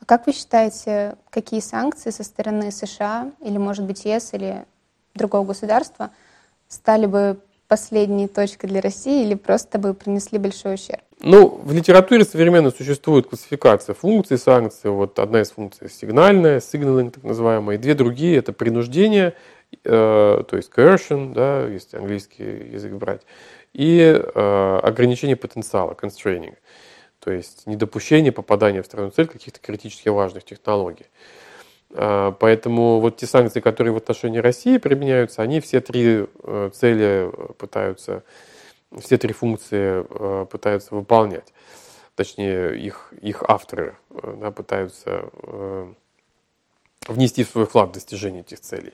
А 0.00 0.04
как 0.04 0.26
вы 0.26 0.32
считаете, 0.32 1.16
какие 1.30 1.58
санкции 1.60 2.10
со 2.10 2.22
стороны 2.22 2.70
США 2.70 3.32
или, 3.40 3.58
может 3.58 3.84
быть, 3.84 4.04
ЕС 4.04 4.32
или 4.32 4.64
другого 5.14 5.44
государства 5.44 6.10
стали 6.68 7.06
бы 7.06 7.38
последней 7.66 8.28
точкой 8.28 8.68
для 8.68 8.80
России 8.80 9.24
или 9.24 9.34
просто 9.34 9.78
бы 9.78 9.92
принесли 9.92 10.38
большой 10.38 10.74
ущерб? 10.74 11.02
Ну, 11.20 11.60
в 11.64 11.72
литературе 11.72 12.24
современно 12.24 12.70
существует 12.70 13.26
классификация 13.26 13.94
функций 13.94 14.38
санкций. 14.38 14.90
Вот 14.90 15.18
одна 15.18 15.40
из 15.40 15.50
функций 15.50 15.90
сигнальная, 15.90 16.60
signaling 16.60 17.10
так 17.10 17.24
называемая, 17.24 17.76
и 17.76 17.80
две 17.80 17.94
другие 17.94 18.36
это 18.36 18.52
принуждение, 18.52 19.34
э, 19.82 20.44
то 20.48 20.56
есть 20.56 20.70
coercion, 20.70 21.32
да, 21.32 21.66
если 21.66 21.96
английский 21.96 22.44
язык 22.72 22.92
брать, 22.92 23.22
и 23.76 23.98
э, 24.00 24.80
ограничение 24.82 25.36
потенциала, 25.36 25.92
constraining, 25.92 26.56
то 27.20 27.30
есть 27.30 27.66
недопущение 27.66 28.32
попадания 28.32 28.82
в 28.82 28.86
странную 28.86 29.12
цель 29.12 29.26
каких-то 29.26 29.60
критически 29.60 30.08
важных 30.08 30.44
технологий. 30.44 31.06
Э, 31.90 32.32
поэтому 32.38 33.00
вот 33.00 33.18
те 33.18 33.26
санкции, 33.26 33.60
которые 33.60 33.92
в 33.92 33.98
отношении 33.98 34.38
России 34.38 34.78
применяются, 34.78 35.42
они 35.42 35.60
все 35.60 35.80
три 35.80 36.24
э, 36.42 36.70
цели 36.72 37.30
пытаются 37.58 38.22
все 38.98 39.18
три 39.18 39.32
функции 39.32 40.06
э, 40.08 40.46
пытаются 40.46 40.94
выполнять. 40.94 41.52
Точнее, 42.14 42.78
их, 42.78 43.12
их 43.20 43.42
авторы 43.46 43.96
э, 44.10 44.36
да, 44.40 44.50
пытаются 44.50 45.28
э, 45.42 45.92
внести 47.08 47.44
в 47.44 47.48
свой 47.48 47.66
вклад 47.66 47.90
в 47.90 47.92
достижение 47.92 48.40
этих 48.42 48.60
целей. 48.60 48.92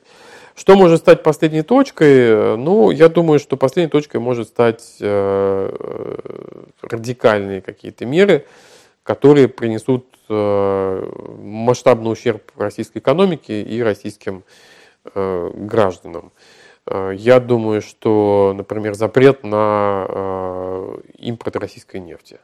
Что 0.55 0.75
может 0.75 0.99
стать 0.99 1.23
последней 1.23 1.63
точкой? 1.63 2.57
Ну, 2.57 2.91
я 2.91 3.09
думаю, 3.09 3.39
что 3.39 3.57
последней 3.57 3.89
точкой 3.89 4.17
может 4.17 4.47
стать 4.49 4.97
радикальные 6.81 7.61
какие-то 7.61 8.05
меры, 8.05 8.45
которые 9.01 9.47
принесут 9.47 10.05
масштабный 10.29 12.11
ущерб 12.11 12.51
российской 12.55 12.99
экономике 12.99 13.63
и 13.63 13.81
российским 13.81 14.43
гражданам. 15.15 16.31
Э, 16.85 17.11
я 17.15 17.39
думаю, 17.39 17.81
что, 17.81 18.53
например, 18.55 18.93
запрет 18.95 19.43
на 19.43 20.05
э, 20.07 20.97
импорт 21.19 21.55
российской 21.55 21.97
нефти 21.97 22.39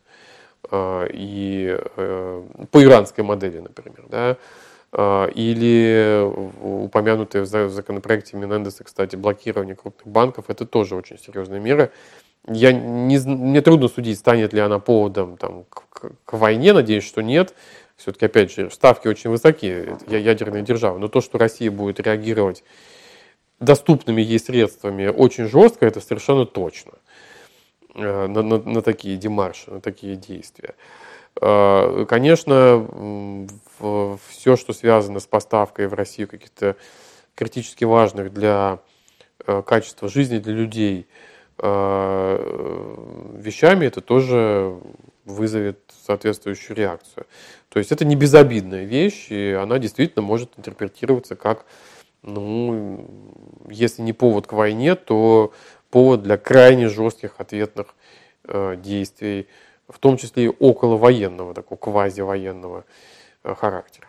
э, 0.71 1.07
и 1.13 1.77
по 2.71 2.83
иранской 2.83 3.23
модели, 3.23 3.59
например, 3.59 4.05
да, 4.09 4.37
или 4.91 6.23
упомянутые 6.61 7.43
в 7.43 7.69
законопроекте 7.69 8.37
Менендеса, 8.37 8.83
кстати, 8.83 9.15
блокирование 9.15 9.75
крупных 9.75 10.07
банков, 10.07 10.45
это 10.49 10.65
тоже 10.65 10.95
очень 10.95 11.19
серьезная 11.19 11.59
мера. 11.59 11.91
Я 12.47 12.71
не, 12.71 13.19
мне 13.19 13.61
трудно 13.61 13.87
судить, 13.87 14.17
станет 14.17 14.53
ли 14.53 14.59
она 14.59 14.79
поводом 14.79 15.37
там, 15.37 15.65
к, 15.69 16.11
к 16.25 16.33
войне, 16.33 16.73
надеюсь, 16.73 17.03
что 17.03 17.21
нет. 17.21 17.53
Все-таки, 17.97 18.25
опять 18.25 18.51
же, 18.51 18.71
ставки 18.71 19.07
очень 19.07 19.29
высокие, 19.29 19.97
ядерные 20.07 20.63
державы. 20.63 20.99
Но 20.99 21.09
то, 21.09 21.21
что 21.21 21.37
Россия 21.37 21.69
будет 21.69 21.99
реагировать 21.99 22.63
доступными 23.59 24.21
ей 24.21 24.39
средствами 24.39 25.07
очень 25.07 25.47
жестко, 25.47 25.85
это 25.85 25.99
совершенно 25.99 26.45
точно 26.45 26.93
э, 27.93 28.27
на, 28.27 28.41
на, 28.41 28.57
на 28.57 28.81
такие 28.81 29.17
демарши, 29.17 29.69
на 29.69 29.81
такие 29.81 30.15
действия. 30.15 30.75
Э, 31.41 32.05
конечно, 32.07 33.47
все, 34.27 34.55
что 34.55 34.73
связано 34.73 35.19
с 35.19 35.27
поставкой 35.27 35.87
в 35.87 35.93
Россию 35.93 36.27
каких-то 36.27 36.75
критически 37.35 37.85
важных 37.85 38.33
для 38.33 38.79
э, 39.45 39.61
качества 39.65 40.09
жизни 40.09 40.39
для 40.39 40.53
людей 40.53 41.07
вещами, 41.61 43.85
это 43.85 43.99
тоже 43.99 44.79
вызовет 45.25 45.79
соответствующую 46.05 46.77
реакцию. 46.77 47.25
То 47.67 47.79
есть 47.79 47.91
это 47.91 48.05
не 48.05 48.15
безобидная 48.15 48.85
вещь, 48.85 49.29
и 49.29 49.51
она 49.51 49.77
действительно 49.77 50.21
может 50.21 50.57
интерпретироваться 50.57 51.35
как 51.35 51.65
ну, 52.21 53.05
если 53.69 54.01
не 54.01 54.13
повод 54.13 54.47
к 54.47 54.53
войне, 54.53 54.95
то 54.95 55.53
повод 55.89 56.23
для 56.23 56.37
крайне 56.37 56.89
жестких 56.89 57.35
ответных 57.37 57.95
э, 58.43 58.75
действий, 58.77 59.47
в 59.89 59.99
том 59.99 60.17
числе 60.17 60.45
и 60.45 60.47
околовоенного, 60.47 61.53
такого 61.53 61.77
квазивоенного 61.77 62.85
э, 63.43 63.55
характера. 63.55 64.07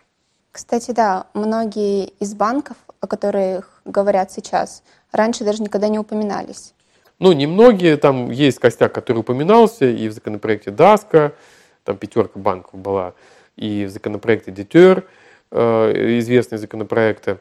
Кстати, 0.51 0.91
да, 0.91 1.27
многие 1.33 2.07
из 2.19 2.33
банков, 2.33 2.77
о 2.99 3.07
которых 3.07 3.81
говорят 3.85 4.31
сейчас, 4.31 4.83
раньше 5.11 5.43
даже 5.43 5.63
никогда 5.63 5.87
не 5.87 5.97
упоминались. 5.97 6.73
Ну, 7.19 7.31
немногие, 7.31 7.97
там 7.97 8.31
есть 8.31 8.59
костяк, 8.59 8.93
который 8.93 9.19
упоминался 9.19 9.85
и 9.85 10.07
в 10.09 10.11
законопроекте 10.11 10.71
ДАСКО, 10.71 11.33
там 11.83 11.97
пятерка 11.97 12.39
банков 12.39 12.79
была, 12.79 13.13
и 13.55 13.85
в 13.85 13.89
законопроекте 13.89 14.51
ДЕТЕР, 14.51 15.05
э, 15.51 16.19
известные 16.19 16.59
законопроекты. 16.59 17.37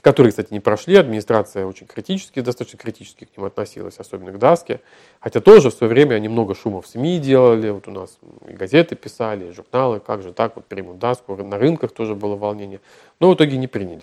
Которые, 0.00 0.30
кстати, 0.30 0.52
не 0.52 0.60
прошли. 0.60 0.96
Администрация 0.96 1.66
очень 1.66 1.86
критически, 1.86 2.40
достаточно 2.40 2.78
критически 2.78 3.24
к 3.26 3.36
ним 3.36 3.46
относилась, 3.46 3.98
особенно 3.98 4.32
к 4.32 4.38
Даске. 4.38 4.80
Хотя 5.20 5.40
тоже 5.40 5.70
в 5.70 5.74
свое 5.74 5.92
время 5.92 6.14
они 6.14 6.28
много 6.28 6.54
шума 6.54 6.80
в 6.80 6.86
СМИ 6.86 7.18
делали. 7.18 7.70
Вот 7.70 7.88
у 7.88 7.90
нас 7.90 8.18
и 8.48 8.52
газеты 8.52 8.96
писали, 8.96 9.48
и 9.48 9.52
журналы, 9.52 10.00
как 10.00 10.22
же 10.22 10.32
так, 10.32 10.56
вот 10.56 10.66
примут 10.66 10.98
Даску. 10.98 11.36
На 11.36 11.58
рынках 11.58 11.92
тоже 11.92 12.14
было 12.14 12.36
волнение. 12.36 12.80
Но 13.20 13.30
в 13.30 13.34
итоге 13.34 13.56
не 13.56 13.66
приняли. 13.66 14.02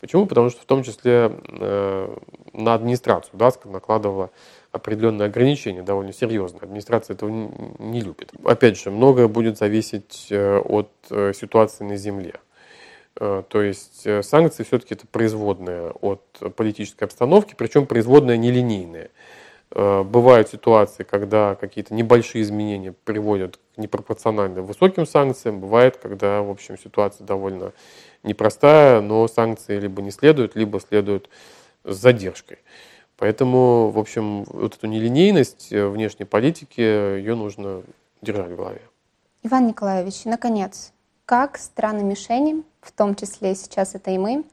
Почему? 0.00 0.26
Потому 0.26 0.50
что 0.50 0.60
в 0.60 0.64
том 0.64 0.84
числе 0.84 1.32
э, 1.48 2.16
на 2.52 2.74
администрацию 2.74 3.36
Даска 3.36 3.68
накладывала 3.68 4.30
определенные 4.70 5.26
ограничения, 5.26 5.82
довольно 5.82 6.12
серьезные. 6.12 6.62
Администрация 6.62 7.14
этого 7.14 7.30
не, 7.30 7.50
не 7.78 8.00
любит. 8.00 8.30
Опять 8.44 8.78
же, 8.78 8.90
многое 8.90 9.26
будет 9.26 9.58
зависеть 9.58 10.28
э, 10.30 10.58
от 10.58 10.90
э, 11.10 11.32
ситуации 11.34 11.82
на 11.82 11.96
земле. 11.96 12.34
Э, 13.20 13.42
то 13.48 13.62
есть 13.62 14.02
э, 14.06 14.22
санкции 14.22 14.62
все-таки 14.62 14.94
это 14.94 15.06
производная 15.06 15.90
от 15.90 16.22
политической 16.56 17.04
обстановки, 17.04 17.54
причем 17.56 17.86
производная 17.86 18.36
нелинейная. 18.36 19.10
Э, 19.72 20.02
бывают 20.04 20.48
ситуации, 20.48 21.02
когда 21.02 21.56
какие-то 21.56 21.94
небольшие 21.94 22.42
изменения 22.42 22.94
приводят 23.04 23.56
к 23.56 23.78
непропорционально 23.78 24.62
высоким 24.62 25.04
санкциям. 25.04 25.60
Бывает, 25.60 25.96
когда, 25.96 26.42
в 26.42 26.50
общем, 26.50 26.78
ситуация 26.78 27.26
довольно 27.26 27.72
непростая, 28.22 29.00
но 29.00 29.26
санкции 29.26 29.78
либо 29.80 30.00
не 30.00 30.12
следуют, 30.12 30.54
либо 30.54 30.80
следуют 30.80 31.28
с 31.84 31.96
задержкой. 31.96 32.58
Поэтому, 33.16 33.90
в 33.90 33.98
общем, 33.98 34.44
вот 34.44 34.76
эту 34.76 34.86
нелинейность 34.86 35.70
внешней 35.72 36.24
политики, 36.24 36.80
ее 36.80 37.34
нужно 37.34 37.82
держать 38.22 38.52
в 38.52 38.56
голове. 38.56 38.82
Иван 39.42 39.66
Николаевич, 39.66 40.24
наконец, 40.24 40.92
как 41.28 41.58
страны-мишени, 41.58 42.62
в 42.88 42.92
том 42.92 43.14
числе 43.14 43.54
сейчас 43.54 43.94
это 43.94 44.10
и 44.10 44.18
мы, 44.18 44.44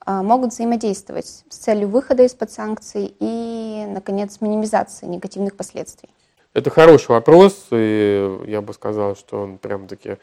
а, 0.00 0.22
могут 0.22 0.52
взаимодействовать 0.52 1.44
с 1.48 1.56
целью 1.56 1.88
выхода 1.88 2.24
из-под 2.24 2.50
санкций 2.50 3.14
и, 3.20 3.84
наконец, 3.88 4.40
минимизации 4.40 5.06
негативных 5.06 5.56
последствий? 5.56 6.08
Это 6.54 6.70
хороший 6.70 7.10
вопрос, 7.10 7.66
и 7.70 8.40
я 8.46 8.60
бы 8.60 8.72
сказал, 8.72 9.16
что 9.16 9.42
он 9.42 9.58
прям-таки 9.58 10.16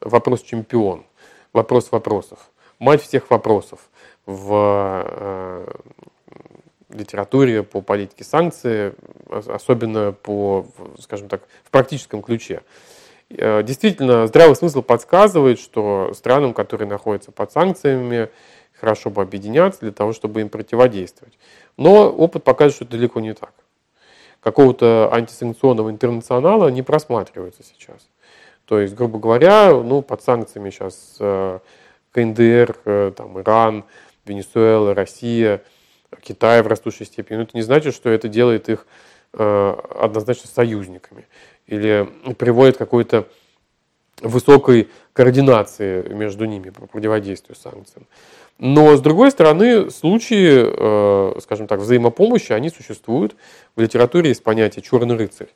вопрос-чемпион, 0.00 1.04
вопрос 1.52 1.92
вопросов, 1.92 2.50
мать 2.78 3.02
всех 3.02 3.30
вопросов 3.30 3.80
в 4.26 5.04
э, 5.06 5.66
литературе 6.90 7.62
по 7.62 7.82
политике 7.82 8.24
санкций, 8.24 8.94
особенно 9.28 10.12
по, 10.12 10.66
скажем 10.98 11.28
так, 11.28 11.42
в 11.64 11.70
практическом 11.70 12.22
ключе. 12.22 12.62
Э, 13.30 13.62
действительно, 13.62 14.26
здравый 14.26 14.56
смысл 14.56 14.82
подсказывает, 14.82 15.58
что 15.58 16.12
странам, 16.14 16.54
которые 16.54 16.88
находятся 16.88 17.32
под 17.32 17.52
санкциями, 17.52 18.30
хорошо 18.72 19.10
бы 19.10 19.22
объединяться 19.22 19.80
для 19.80 19.92
того, 19.92 20.12
чтобы 20.12 20.40
им 20.42 20.48
противодействовать. 20.48 21.38
Но 21.76 22.10
опыт 22.10 22.44
показывает, 22.44 22.74
что 22.74 22.84
далеко 22.84 23.20
не 23.20 23.34
так. 23.34 23.52
Какого-то 24.40 25.08
антисанкционного 25.12 25.90
интернационала 25.90 26.68
не 26.68 26.82
просматривается 26.82 27.62
сейчас. 27.64 28.08
То 28.64 28.78
есть, 28.80 28.94
грубо 28.94 29.18
говоря, 29.18 29.70
ну, 29.72 30.02
под 30.02 30.22
санкциями 30.22 30.70
сейчас 30.70 31.16
э, 31.18 31.58
КНДР, 32.12 32.76
э, 32.84 33.12
там, 33.16 33.40
Иран, 33.40 33.84
Венесуэла, 34.24 34.94
Россия, 34.94 35.62
Китай 36.20 36.62
в 36.62 36.68
растущей 36.68 37.04
степени. 37.04 37.38
Но 37.38 37.42
это 37.42 37.56
не 37.56 37.62
значит, 37.62 37.94
что 37.94 38.10
это 38.10 38.28
делает 38.28 38.68
их 38.68 38.86
однозначно 39.32 40.48
союзниками 40.48 41.26
или 41.66 42.08
приводит 42.38 42.76
к 42.76 42.78
какой-то 42.78 43.26
высокой 44.22 44.88
координации 45.12 46.08
между 46.08 46.44
ними 46.46 46.70
по 46.70 46.86
противодействию 46.86 47.56
санкциям. 47.56 48.06
Но, 48.58 48.96
с 48.96 49.00
другой 49.02 49.30
стороны, 49.30 49.90
случаи, 49.90 50.64
э, 51.36 51.40
скажем 51.40 51.66
так, 51.66 51.80
взаимопомощи, 51.80 52.52
они 52.52 52.70
существуют. 52.70 53.36
В 53.74 53.80
литературе 53.82 54.30
есть 54.30 54.42
понятие 54.42 54.82
«черный 54.82 55.16
рыцарь». 55.16 55.48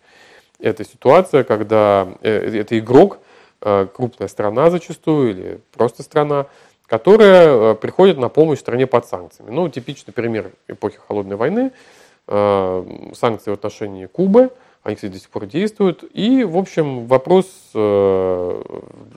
Это 0.59 0.85
ситуация, 0.85 1.42
когда 1.44 2.09
э, 2.20 2.59
это 2.61 2.79
игрок, 2.79 3.20
э, 3.62 3.87
крупная 3.94 4.29
страна 4.29 4.68
зачастую, 4.68 5.31
или 5.31 5.61
просто 5.73 6.03
страна, 6.03 6.46
которая 6.87 7.75
приходит 7.75 8.18
на 8.18 8.29
помощь 8.29 8.59
стране 8.59 8.87
под 8.87 9.07
санкциями. 9.07 9.51
Ну, 9.51 9.68
типичный 9.70 10.12
пример 10.12 10.51
эпохи 10.68 10.99
Холодной 11.07 11.37
войны, 11.37 11.70
санкции 12.27 13.51
в 13.51 13.55
отношении 13.55 14.07
Кубы– 14.07 14.51
они, 14.82 14.96
кстати, 14.96 15.12
до 15.12 15.18
сих 15.18 15.28
пор 15.28 15.46
действуют. 15.46 16.04
И, 16.14 16.44
в 16.44 16.56
общем, 16.56 17.06
вопрос 17.06 17.46
э, 17.74 18.62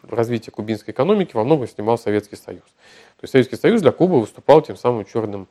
развития 0.09 0.51
кубинской 0.51 0.93
экономики 0.93 1.31
во 1.33 1.43
многом 1.43 1.67
снимал 1.67 1.97
Советский 1.97 2.35
Союз. 2.35 2.61
То 2.61 3.23
есть 3.23 3.31
Советский 3.31 3.55
Союз 3.55 3.81
для 3.81 3.91
Кубы 3.91 4.19
выступал 4.19 4.61
тем 4.61 4.75
самым 4.75 5.05
черным 5.05 5.47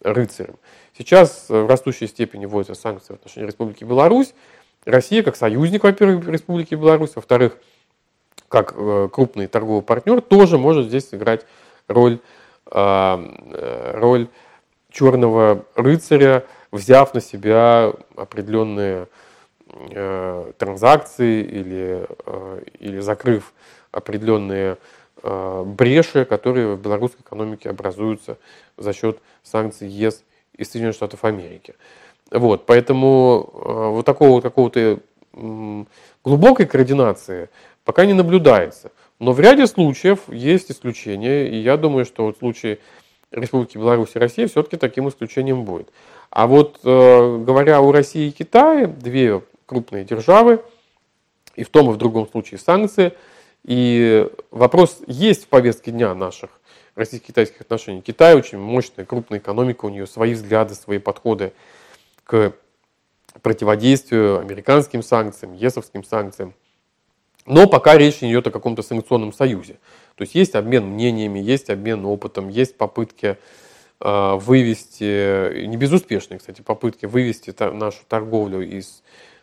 рыцарем. 0.00 0.56
Сейчас 0.98 1.46
в 1.48 1.68
растущей 1.68 2.08
степени 2.08 2.46
вводятся 2.46 2.74
санкции 2.74 3.12
в 3.12 3.16
отношении 3.16 3.46
Республики 3.46 3.84
Беларусь. 3.84 4.34
Россия 4.84 5.22
как 5.22 5.36
союзник, 5.36 5.84
во-первых, 5.84 6.26
Республики 6.26 6.74
Беларусь, 6.74 7.14
во-вторых, 7.14 7.56
как 8.48 8.74
э, 8.76 9.08
крупный 9.12 9.46
торговый 9.46 9.82
партнер, 9.82 10.20
тоже 10.20 10.58
может 10.58 10.86
здесь 10.86 11.08
сыграть 11.08 11.46
роль, 11.86 12.18
э, 12.70 13.92
роль 13.94 14.28
черного 14.90 15.64
рыцаря, 15.76 16.44
взяв 16.72 17.14
на 17.14 17.20
себя 17.20 17.92
определенные 18.16 19.06
э, 19.72 20.52
транзакции 20.58 21.42
или, 21.42 22.06
э, 22.26 22.62
или 22.78 22.98
закрыв 23.00 23.52
определенные 23.90 24.78
э, 25.22 25.62
бреши, 25.66 26.24
которые 26.24 26.74
в 26.74 26.80
белорусской 26.80 27.22
экономике 27.22 27.70
образуются 27.70 28.38
за 28.76 28.92
счет 28.92 29.18
санкций 29.42 29.88
ЕС 29.88 30.24
и 30.56 30.64
Соединенных 30.64 30.96
Штатов 30.96 31.24
Америки. 31.24 31.74
Вот, 32.30 32.66
поэтому 32.66 33.50
э, 33.52 33.88
вот 33.90 34.06
такого 34.06 34.40
какого-то 34.40 34.98
э, 35.34 35.84
глубокой 36.24 36.66
координации 36.66 37.50
пока 37.84 38.06
не 38.06 38.14
наблюдается. 38.14 38.90
Но 39.18 39.32
в 39.32 39.40
ряде 39.40 39.66
случаев 39.66 40.20
есть 40.28 40.70
исключения, 40.70 41.48
и 41.48 41.56
я 41.56 41.76
думаю, 41.76 42.04
что 42.04 42.24
вот 42.24 42.36
в 42.36 42.38
случае 42.38 42.78
Республики 43.30 43.78
Беларусь 43.78 44.10
и 44.14 44.18
России 44.18 44.46
все-таки 44.46 44.76
таким 44.76 45.08
исключением 45.08 45.64
будет. 45.64 45.88
А 46.30 46.46
вот 46.46 46.80
э, 46.84 47.38
говоря 47.44 47.80
о 47.80 47.92
России 47.92 48.28
и 48.28 48.32
Китае, 48.32 48.86
две 48.86 49.42
крупные 49.66 50.04
державы, 50.04 50.62
и 51.54 51.64
в 51.64 51.68
том 51.68 51.90
и 51.90 51.92
в 51.92 51.96
другом 51.96 52.28
случае 52.28 52.58
санкции. 52.58 53.12
И 53.64 54.28
вопрос 54.50 55.00
есть 55.06 55.44
в 55.44 55.48
повестке 55.48 55.90
дня 55.90 56.14
наших 56.14 56.50
российско-китайских 56.94 57.60
отношений. 57.60 58.00
Китай 58.00 58.34
очень 58.34 58.58
мощная, 58.58 59.04
крупная 59.04 59.38
экономика, 59.38 59.86
у 59.86 59.88
нее 59.88 60.06
свои 60.06 60.34
взгляды, 60.34 60.74
свои 60.74 60.98
подходы 60.98 61.52
к 62.24 62.52
противодействию 63.40 64.40
американским 64.40 65.02
санкциям, 65.02 65.54
ЕСовским 65.54 66.04
санкциям. 66.04 66.54
Но 67.46 67.66
пока 67.66 67.96
речь 67.96 68.22
идет 68.22 68.46
о 68.46 68.50
каком-то 68.50 68.82
санкционном 68.82 69.32
союзе. 69.32 69.74
То 70.16 70.22
есть 70.22 70.34
есть 70.34 70.54
обмен 70.54 70.84
мнениями, 70.86 71.38
есть 71.38 71.70
обмен 71.70 72.04
опытом, 72.04 72.48
есть 72.48 72.76
попытки 72.76 73.36
э, 74.00 74.34
вывести, 74.36 75.66
не 75.66 75.76
безуспешные, 75.76 76.38
кстати, 76.38 76.60
попытки 76.60 77.06
вывести 77.06 77.54
нашу 77.72 77.98
торговлю 78.06 78.60
из 78.60 79.02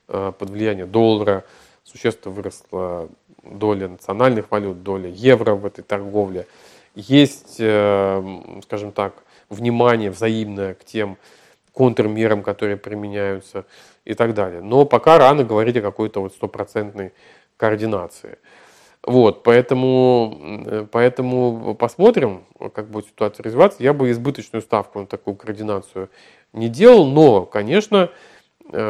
под 0.09 0.49
влияние 0.49 0.85
доллара 0.85 1.43
существенно 1.83 2.33
выросла 2.33 3.09
доля 3.43 3.87
национальных 3.87 4.51
валют, 4.51 4.83
доля 4.83 5.09
евро 5.09 5.55
в 5.55 5.65
этой 5.65 5.83
торговле. 5.83 6.45
Есть, 6.95 7.57
э, 7.59 8.61
скажем 8.63 8.91
так, 8.91 9.13
внимание 9.49 10.11
взаимное 10.11 10.73
к 10.73 10.83
тем 10.83 11.17
контрмерам, 11.73 12.43
которые 12.43 12.77
применяются 12.77 13.65
и 14.05 14.13
так 14.13 14.33
далее. 14.33 14.61
Но 14.61 14.85
пока 14.85 15.17
рано 15.17 15.43
говорить 15.43 15.77
о 15.77 15.81
какой-то 15.81 16.21
вот 16.21 16.33
стопроцентной 16.33 17.13
координации. 17.57 18.37
Вот, 19.03 19.43
поэтому, 19.43 20.87
поэтому 20.91 21.73
посмотрим, 21.75 22.43
как 22.73 22.89
будет 22.89 23.05
ситуация 23.05 23.43
развиваться. 23.43 23.81
Я 23.81 23.93
бы 23.93 24.11
избыточную 24.11 24.61
ставку 24.61 24.99
на 24.99 25.05
такую 25.07 25.35
координацию 25.37 26.09
не 26.51 26.67
делал, 26.67 27.05
но, 27.05 27.45
конечно, 27.45 28.09
Э, 28.09 28.13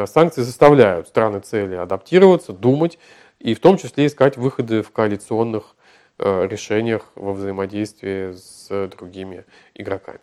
санкции 0.06 0.42
заставляют 0.42 1.08
страны 1.08 1.40
цели 1.40 1.74
адаптироваться, 1.74 2.52
думать 2.52 2.98
и 3.38 3.54
в 3.54 3.60
том 3.60 3.76
числе 3.78 4.06
искать 4.06 4.36
выходы 4.36 4.82
в 4.82 4.90
коалиционных 4.90 5.74
э, 6.18 6.46
решениях 6.46 7.10
во 7.14 7.32
взаимодействии 7.32 8.32
с 8.32 8.68
другими 8.88 9.44
игроками. 9.74 10.20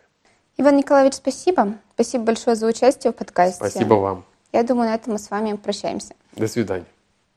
Иван 0.56 0.76
Николаевич, 0.76 1.14
спасибо. 1.14 1.74
Спасибо 1.94 2.24
большое 2.24 2.56
за 2.56 2.66
участие 2.66 3.12
в 3.12 3.16
подкасте. 3.16 3.56
Спасибо 3.56 3.94
вам. 3.94 4.24
Я 4.52 4.62
думаю, 4.62 4.88
на 4.88 4.94
этом 4.94 5.12
мы 5.12 5.18
с 5.18 5.30
вами 5.30 5.54
прощаемся. 5.54 6.14
До 6.34 6.48
свидания. 6.48 6.86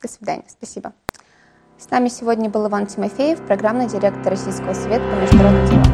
До 0.00 0.08
свидания. 0.08 0.44
Спасибо. 0.48 0.92
С 1.78 1.90
нами 1.90 2.08
сегодня 2.08 2.48
был 2.48 2.66
Иван 2.68 2.86
Тимофеев, 2.86 3.44
программный 3.46 3.88
директор 3.88 4.30
Российского 4.30 4.72
совета 4.72 5.04
по 5.10 5.14
международным 5.16 5.66
делам. 5.66 5.91